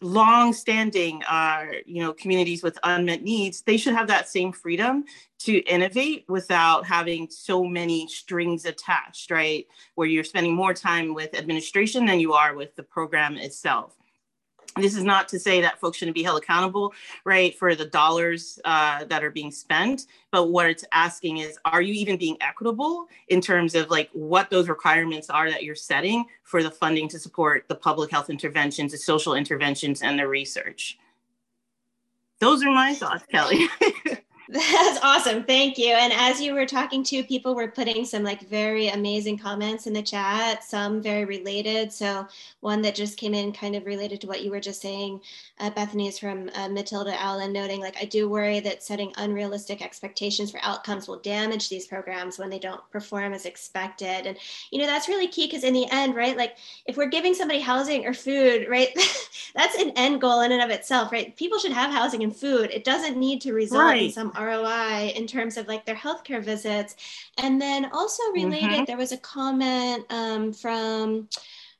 long-standing, 0.00 1.24
uh, 1.24 1.66
you 1.84 2.02
know, 2.02 2.12
communities 2.12 2.62
with 2.62 2.78
unmet 2.84 3.22
needs, 3.24 3.62
they 3.62 3.76
should 3.76 3.94
have 3.94 4.06
that 4.06 4.28
same 4.28 4.52
freedom 4.52 5.04
to 5.40 5.58
innovate 5.62 6.24
without 6.28 6.86
having 6.86 7.28
so 7.30 7.64
many 7.64 8.06
strings 8.06 8.64
attached, 8.64 9.32
right? 9.32 9.66
Where 9.96 10.06
you're 10.06 10.22
spending 10.22 10.54
more 10.54 10.72
time 10.72 11.12
with 11.12 11.34
administration 11.34 12.06
than 12.06 12.20
you 12.20 12.34
are 12.34 12.54
with 12.54 12.76
the 12.76 12.84
program 12.84 13.36
itself 13.36 13.96
this 14.76 14.96
is 14.96 15.04
not 15.04 15.28
to 15.28 15.38
say 15.38 15.60
that 15.60 15.78
folks 15.80 15.98
shouldn't 15.98 16.14
be 16.14 16.22
held 16.22 16.42
accountable, 16.42 16.94
right, 17.24 17.56
for 17.56 17.74
the 17.74 17.84
dollars 17.84 18.58
uh, 18.64 19.04
that 19.04 19.22
are 19.22 19.30
being 19.30 19.50
spent. 19.50 20.06
But 20.30 20.48
what 20.48 20.68
it's 20.68 20.84
asking 20.92 21.38
is, 21.38 21.58
are 21.64 21.82
you 21.82 21.92
even 21.94 22.16
being 22.16 22.36
equitable 22.40 23.06
in 23.28 23.40
terms 23.40 23.74
of 23.74 23.90
like 23.90 24.08
what 24.12 24.50
those 24.50 24.68
requirements 24.68 25.28
are 25.30 25.50
that 25.50 25.62
you're 25.62 25.74
setting 25.74 26.24
for 26.42 26.62
the 26.62 26.70
funding 26.70 27.08
to 27.08 27.18
support 27.18 27.64
the 27.68 27.74
public 27.74 28.10
health 28.10 28.30
interventions, 28.30 28.92
the 28.92 28.98
social 28.98 29.34
interventions, 29.34 30.02
and 30.02 30.18
the 30.18 30.26
research? 30.26 30.98
Those 32.40 32.64
are 32.64 32.72
my 32.72 32.94
thoughts, 32.94 33.24
Kelly. 33.30 33.68
That's 34.52 34.98
awesome. 35.02 35.44
Thank 35.44 35.78
you. 35.78 35.94
And 35.94 36.12
as 36.12 36.38
you 36.38 36.52
were 36.52 36.66
talking 36.66 37.02
to, 37.04 37.24
people 37.24 37.54
were 37.54 37.68
putting 37.68 38.04
some 38.04 38.22
like 38.22 38.46
very 38.48 38.88
amazing 38.88 39.38
comments 39.38 39.86
in 39.86 39.94
the 39.94 40.02
chat, 40.02 40.62
some 40.62 41.00
very 41.00 41.24
related. 41.24 41.90
So 41.90 42.26
one 42.60 42.82
that 42.82 42.94
just 42.94 43.16
came 43.16 43.32
in 43.32 43.52
kind 43.52 43.74
of 43.74 43.86
related 43.86 44.20
to 44.20 44.26
what 44.26 44.42
you 44.42 44.50
were 44.50 44.60
just 44.60 44.82
saying, 44.82 45.22
uh, 45.58 45.70
Bethany 45.70 46.06
is 46.06 46.18
from 46.18 46.50
uh, 46.54 46.68
Matilda 46.68 47.18
Allen 47.18 47.50
noting 47.50 47.80
like, 47.80 47.96
I 47.98 48.04
do 48.04 48.28
worry 48.28 48.60
that 48.60 48.82
setting 48.82 49.14
unrealistic 49.16 49.80
expectations 49.80 50.50
for 50.50 50.60
outcomes 50.62 51.08
will 51.08 51.20
damage 51.20 51.70
these 51.70 51.86
programs 51.86 52.38
when 52.38 52.50
they 52.50 52.58
don't 52.58 52.82
perform 52.90 53.32
as 53.32 53.46
expected. 53.46 54.26
And, 54.26 54.36
you 54.70 54.78
know, 54.78 54.86
that's 54.86 55.08
really 55.08 55.28
key 55.28 55.46
because 55.46 55.64
in 55.64 55.72
the 55.72 55.90
end, 55.90 56.14
right, 56.14 56.36
like 56.36 56.58
if 56.84 56.98
we're 56.98 57.08
giving 57.08 57.32
somebody 57.32 57.60
housing 57.60 58.04
or 58.06 58.12
food, 58.12 58.66
right, 58.68 58.90
that's 59.54 59.76
an 59.76 59.92
end 59.96 60.20
goal 60.20 60.42
in 60.42 60.52
and 60.52 60.60
of 60.60 60.68
itself, 60.68 61.10
right? 61.10 61.34
People 61.36 61.58
should 61.58 61.72
have 61.72 61.90
housing 61.90 62.22
and 62.22 62.36
food. 62.36 62.70
It 62.70 62.84
doesn't 62.84 63.16
need 63.16 63.40
to 63.40 63.54
result 63.54 63.84
right. 63.84 64.02
in 64.02 64.12
some 64.12 64.30
ROI 64.44 65.12
in 65.14 65.26
terms 65.26 65.56
of 65.56 65.68
like 65.68 65.84
their 65.84 65.94
healthcare 65.94 66.42
visits. 66.42 66.96
And 67.38 67.60
then 67.60 67.90
also 67.92 68.22
related, 68.32 68.70
mm-hmm. 68.70 68.84
there 68.84 68.96
was 68.96 69.12
a 69.12 69.18
comment 69.18 70.04
um, 70.10 70.52
from 70.52 71.28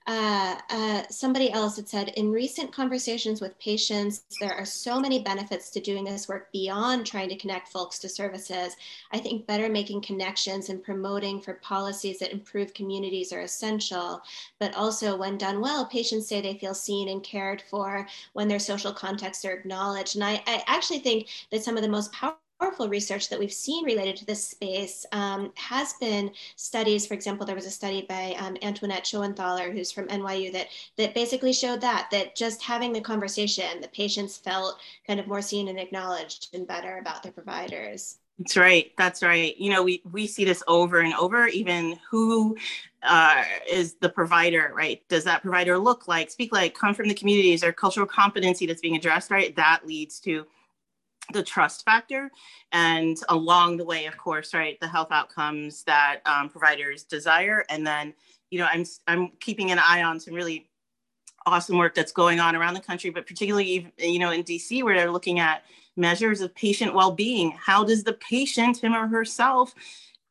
uh, 0.06 0.56
uh, 0.68 1.02
somebody 1.10 1.52
else 1.52 1.76
had 1.76 1.88
said 1.88 2.08
in 2.16 2.32
recent 2.32 2.72
conversations 2.72 3.40
with 3.40 3.58
patients, 3.58 4.24
there 4.40 4.54
are 4.54 4.64
so 4.64 4.98
many 4.98 5.22
benefits 5.22 5.70
to 5.70 5.80
doing 5.80 6.04
this 6.04 6.28
work 6.28 6.50
beyond 6.52 7.06
trying 7.06 7.28
to 7.28 7.36
connect 7.36 7.68
folks 7.68 7.98
to 8.00 8.08
services. 8.08 8.74
I 9.12 9.18
think 9.18 9.46
better 9.46 9.68
making 9.68 10.02
connections 10.02 10.70
and 10.70 10.82
promoting 10.82 11.40
for 11.40 11.54
policies 11.54 12.18
that 12.18 12.32
improve 12.32 12.74
communities 12.74 13.32
are 13.32 13.42
essential. 13.42 14.20
But 14.58 14.74
also, 14.74 15.16
when 15.16 15.38
done 15.38 15.60
well, 15.60 15.86
patients 15.86 16.26
say 16.26 16.40
they 16.40 16.58
feel 16.58 16.74
seen 16.74 17.08
and 17.08 17.22
cared 17.22 17.62
for 17.70 18.06
when 18.32 18.48
their 18.48 18.58
social 18.58 18.92
contexts 18.92 19.44
are 19.44 19.52
acknowledged. 19.52 20.16
And 20.16 20.24
I, 20.24 20.42
I 20.46 20.64
actually 20.66 20.98
think 20.98 21.28
that 21.50 21.62
some 21.62 21.76
of 21.76 21.82
the 21.82 21.88
most 21.88 22.12
powerful 22.12 22.38
powerful 22.62 22.88
research 22.88 23.28
that 23.28 23.38
we've 23.38 23.52
seen 23.52 23.84
related 23.84 24.16
to 24.16 24.24
this 24.24 24.46
space 24.46 25.04
um, 25.10 25.52
has 25.56 25.94
been 25.94 26.30
studies. 26.54 27.06
For 27.06 27.14
example, 27.14 27.44
there 27.44 27.56
was 27.56 27.66
a 27.66 27.70
study 27.70 28.06
by 28.08 28.36
um, 28.38 28.56
Antoinette 28.62 29.04
Schoenthaler, 29.04 29.72
who's 29.72 29.90
from 29.90 30.06
NYU, 30.06 30.52
that 30.52 30.68
that 30.96 31.14
basically 31.14 31.52
showed 31.52 31.80
that 31.80 32.08
that 32.12 32.36
just 32.36 32.62
having 32.62 32.92
the 32.92 33.00
conversation, 33.00 33.80
the 33.80 33.88
patients 33.88 34.36
felt 34.36 34.78
kind 35.06 35.18
of 35.18 35.26
more 35.26 35.42
seen 35.42 35.68
and 35.68 35.78
acknowledged 35.80 36.54
and 36.54 36.66
better 36.66 36.98
about 36.98 37.22
their 37.24 37.32
providers. 37.32 38.18
That's 38.38 38.56
right. 38.56 38.92
That's 38.96 39.22
right. 39.22 39.56
You 39.58 39.70
know, 39.70 39.82
we 39.82 40.00
we 40.12 40.28
see 40.28 40.44
this 40.44 40.62
over 40.68 41.00
and 41.00 41.14
over. 41.14 41.48
Even 41.48 41.98
who 42.08 42.56
uh, 43.02 43.42
is 43.68 43.94
the 43.94 44.08
provider, 44.08 44.72
right? 44.72 45.02
Does 45.08 45.24
that 45.24 45.42
provider 45.42 45.78
look 45.78 46.06
like, 46.06 46.30
speak 46.30 46.52
like, 46.52 46.74
come 46.74 46.94
from 46.94 47.08
the 47.08 47.14
communities, 47.14 47.64
or 47.64 47.72
cultural 47.72 48.06
competency 48.06 48.66
that's 48.66 48.80
being 48.80 48.94
addressed, 48.94 49.32
right? 49.32 49.54
That 49.56 49.80
leads 49.84 50.20
to 50.20 50.46
the 51.32 51.42
trust 51.42 51.84
factor. 51.84 52.30
And 52.72 53.16
along 53.28 53.76
the 53.76 53.84
way 53.84 54.06
of 54.06 54.16
course 54.16 54.54
right 54.54 54.78
the 54.80 54.88
health 54.88 55.08
outcomes 55.10 55.84
that 55.84 56.20
um, 56.26 56.48
providers 56.48 57.04
desire. 57.04 57.64
And 57.68 57.86
then 57.86 58.14
you 58.50 58.58
know 58.58 58.66
i'm 58.70 58.84
i'm 59.06 59.30
keeping 59.40 59.70
an 59.70 59.78
eye 59.78 60.02
on 60.02 60.20
some 60.20 60.34
really 60.34 60.68
awesome 61.46 61.78
work 61.78 61.94
that's 61.94 62.12
going 62.12 62.38
on 62.38 62.54
around 62.54 62.74
the 62.74 62.80
country 62.80 63.10
but 63.10 63.26
particularly 63.26 63.90
you 63.98 64.18
know 64.18 64.30
in 64.30 64.44
dc 64.44 64.80
where 64.84 64.94
they're 64.94 65.10
looking 65.10 65.40
at 65.40 65.64
measures 65.96 66.40
of 66.40 66.54
patient 66.54 66.94
well-being. 66.94 67.52
How 67.52 67.84
does 67.84 68.04
the 68.04 68.14
patient 68.14 68.78
him 68.78 68.94
or 68.94 69.06
herself 69.06 69.74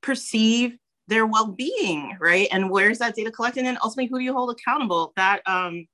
perceive 0.02 0.78
their 1.08 1.26
well-being 1.26 2.18
right? 2.20 2.48
And 2.52 2.70
where's 2.70 3.00
that 3.00 3.16
data 3.16 3.32
collected? 3.32 3.66
And 3.66 3.78
ultimately 3.84 4.08
who 4.08 4.20
do 4.20 4.26
you 4.26 4.34
hold 4.34 4.52
accountable? 4.52 5.14
That 5.16 5.42
um, 5.48 5.88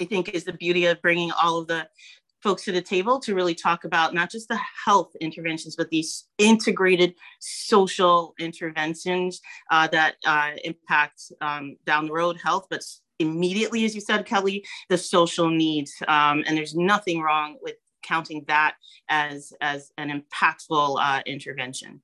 I 0.00 0.04
think 0.04 0.30
is 0.30 0.44
the 0.44 0.52
beauty 0.52 0.86
of 0.86 1.02
bringing 1.02 1.32
all 1.32 1.58
of 1.58 1.66
the 1.66 1.88
folks 2.44 2.62
to 2.62 2.72
the 2.72 2.82
table 2.82 3.18
to 3.18 3.34
really 3.34 3.54
talk 3.54 3.84
about 3.84 4.12
not 4.12 4.30
just 4.30 4.48
the 4.48 4.60
health 4.84 5.16
interventions, 5.20 5.74
but 5.74 5.88
these 5.88 6.26
integrated 6.36 7.14
social 7.40 8.34
interventions 8.38 9.40
uh, 9.70 9.88
that 9.88 10.16
uh, 10.26 10.50
impact 10.62 11.32
um, 11.40 11.74
down 11.86 12.06
the 12.06 12.12
road 12.12 12.36
health, 12.36 12.66
but 12.68 12.82
immediately, 13.18 13.86
as 13.86 13.94
you 13.94 14.00
said, 14.00 14.26
Kelly, 14.26 14.62
the 14.90 14.98
social 14.98 15.48
needs. 15.48 15.94
Um, 16.06 16.44
and 16.46 16.56
there's 16.56 16.74
nothing 16.74 17.22
wrong 17.22 17.56
with 17.62 17.76
counting 18.02 18.44
that 18.46 18.74
as, 19.08 19.54
as 19.62 19.90
an 19.96 20.10
impactful 20.10 20.98
uh, 21.00 21.22
intervention. 21.24 22.02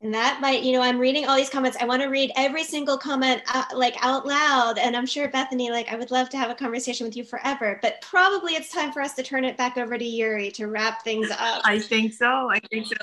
And 0.00 0.12
that 0.12 0.40
might, 0.40 0.62
you 0.62 0.72
know, 0.72 0.82
I'm 0.82 0.98
reading 0.98 1.24
all 1.24 1.36
these 1.36 1.48
comments. 1.48 1.78
I 1.80 1.86
want 1.86 2.02
to 2.02 2.08
read 2.08 2.30
every 2.36 2.62
single 2.62 2.98
comment 2.98 3.40
uh, 3.54 3.64
like 3.74 3.96
out 4.02 4.26
loud. 4.26 4.76
And 4.76 4.94
I'm 4.94 5.06
sure 5.06 5.28
Bethany, 5.28 5.70
like, 5.70 5.90
I 5.90 5.96
would 5.96 6.10
love 6.10 6.28
to 6.30 6.36
have 6.36 6.50
a 6.50 6.54
conversation 6.54 7.06
with 7.06 7.16
you 7.16 7.24
forever, 7.24 7.78
but 7.80 8.00
probably 8.02 8.52
it's 8.52 8.70
time 8.70 8.92
for 8.92 9.00
us 9.00 9.14
to 9.14 9.22
turn 9.22 9.44
it 9.44 9.56
back 9.56 9.78
over 9.78 9.96
to 9.96 10.04
Yuri 10.04 10.50
to 10.52 10.66
wrap 10.66 11.02
things 11.04 11.30
up. 11.38 11.62
I 11.64 11.78
think 11.78 12.12
so. 12.12 12.50
I 12.50 12.60
think 12.70 12.86
so. 12.86 12.96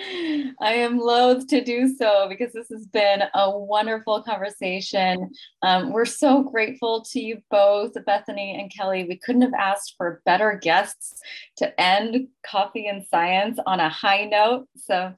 I 0.60 0.74
am 0.74 0.98
loath 0.98 1.46
to 1.48 1.62
do 1.62 1.94
so 1.94 2.26
because 2.28 2.52
this 2.52 2.68
has 2.70 2.86
been 2.86 3.22
a 3.34 3.58
wonderful 3.58 4.22
conversation. 4.22 5.30
Um, 5.62 5.92
we're 5.92 6.04
so 6.04 6.42
grateful 6.42 7.04
to 7.12 7.20
you 7.20 7.42
both, 7.50 7.92
Bethany 8.06 8.58
and 8.60 8.72
Kelly. 8.72 9.04
We 9.04 9.18
couldn't 9.18 9.42
have 9.42 9.54
asked 9.54 9.94
for 9.96 10.22
better 10.24 10.58
guests 10.60 11.20
to 11.58 11.80
end 11.80 12.28
Coffee 12.46 12.86
and 12.86 13.04
Science 13.06 13.58
on 13.66 13.80
a 13.80 13.88
high 13.88 14.24
note. 14.24 14.66
So 14.76 15.12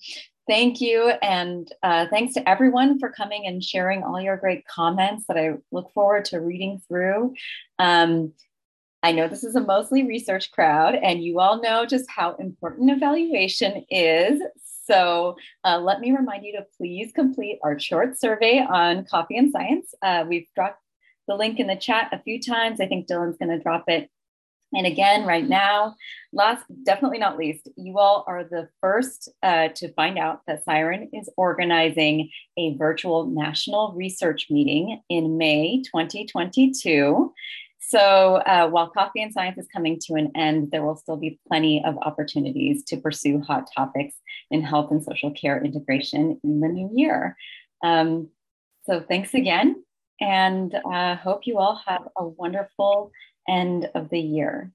Thank 0.49 0.81
you. 0.81 1.13
And 1.23 1.73
uh, 1.83 2.07
thanks 2.11 2.35
to 2.35 2.49
everyone 2.49 2.99
for 2.99 3.11
coming 3.11 3.47
and 3.47 3.63
sharing 3.63 4.03
all 4.03 4.21
your 4.21 4.37
great 4.37 4.67
comments 4.67 5.27
that 5.29 5.39
I 5.39 5.55
look 5.71 5.93
forward 5.93 6.25
to 6.27 6.41
reading 6.41 6.83
through. 6.89 7.35
Um, 7.79 8.33
I 9.05 9.13
know 9.13 9.29
this 9.29 9.45
is 9.45 9.57
a 9.57 9.61
mostly 9.61 10.05
research 10.05 10.53
crowd, 10.53 10.95
and 10.95 11.25
you 11.25 11.41
all 11.41 11.61
know 11.61 11.87
just 11.87 12.09
how 12.09 12.35
important 12.37 12.91
evaluation 12.91 13.85
is. 13.91 14.41
So 14.85 15.37
uh, 15.65 15.79
let 15.79 16.01
me 16.01 16.13
remind 16.13 16.45
you 16.45 16.53
to 16.53 16.67
please 16.77 17.13
complete 17.13 17.59
our 17.63 17.79
short 17.79 18.19
survey 18.19 18.65
on 18.69 19.05
coffee 19.05 19.37
and 19.37 19.51
science. 19.51 19.95
Uh, 20.03 20.25
we've 20.29 20.47
dropped 20.55 20.81
the 21.29 21.35
link 21.35 21.61
in 21.61 21.69
the 21.69 21.77
chat 21.77 22.09
a 22.13 22.23
few 22.23 22.41
times. 22.41 22.81
I 22.81 22.87
think 22.87 23.07
Dylan's 23.07 23.39
going 23.39 23.57
to 23.57 23.63
drop 23.63 23.85
it 23.89 24.11
and 24.75 24.87
again, 24.87 25.27
right 25.27 25.47
now, 25.47 25.97
last, 26.33 26.65
definitely 26.85 27.19
not 27.19 27.37
least, 27.37 27.69
you 27.77 27.99
all 27.99 28.25
are 28.27 28.45
the 28.45 28.69
first 28.81 29.29
uh, 29.43 29.69
to 29.77 29.93
find 29.93 30.19
out 30.19 30.41
that 30.47 30.65
Siren 30.65 31.11
is 31.13 31.29
organizing 31.37 32.31
a 32.57 32.75
virtual 32.77 33.27
national 33.27 33.93
research 33.95 34.47
meeting 34.51 35.01
in 35.11 35.37
May 35.37 35.83
2022. 35.83 37.33
So 37.81 38.37
uh, 38.47 38.71
while 38.71 38.89
Coffee 38.89 39.23
and 39.23 39.33
Science 39.33 39.59
is 39.59 39.69
coming 39.71 39.99
to 40.07 40.15
an 40.15 40.33
end, 40.35 40.71
there 40.71 40.83
will 40.83 40.97
still 40.97 41.19
be 41.19 41.39
plenty 41.47 41.85
of 41.85 41.99
opportunities 41.99 42.85
to 42.85 42.97
pursue 42.97 43.41
hot 43.41 43.69
topics 43.75 44.15
in 44.51 44.63
health 44.63 44.91
and 44.91 45.05
social 45.05 45.31
care 45.33 45.63
integration 45.63 46.41
in 46.43 46.61
the 46.61 46.69
new 46.69 46.89
year. 46.95 47.37
Um, 47.85 48.29
so 48.85 49.05
thanks 49.07 49.35
again, 49.35 49.85
and 50.21 50.75
uh, 50.91 51.17
hope 51.17 51.47
you 51.47 51.59
all 51.59 51.83
have 51.87 52.09
a 52.17 52.27
wonderful 52.27 53.13
end 53.49 53.91
of 53.95 54.09
the 54.11 54.21
year. 54.21 54.73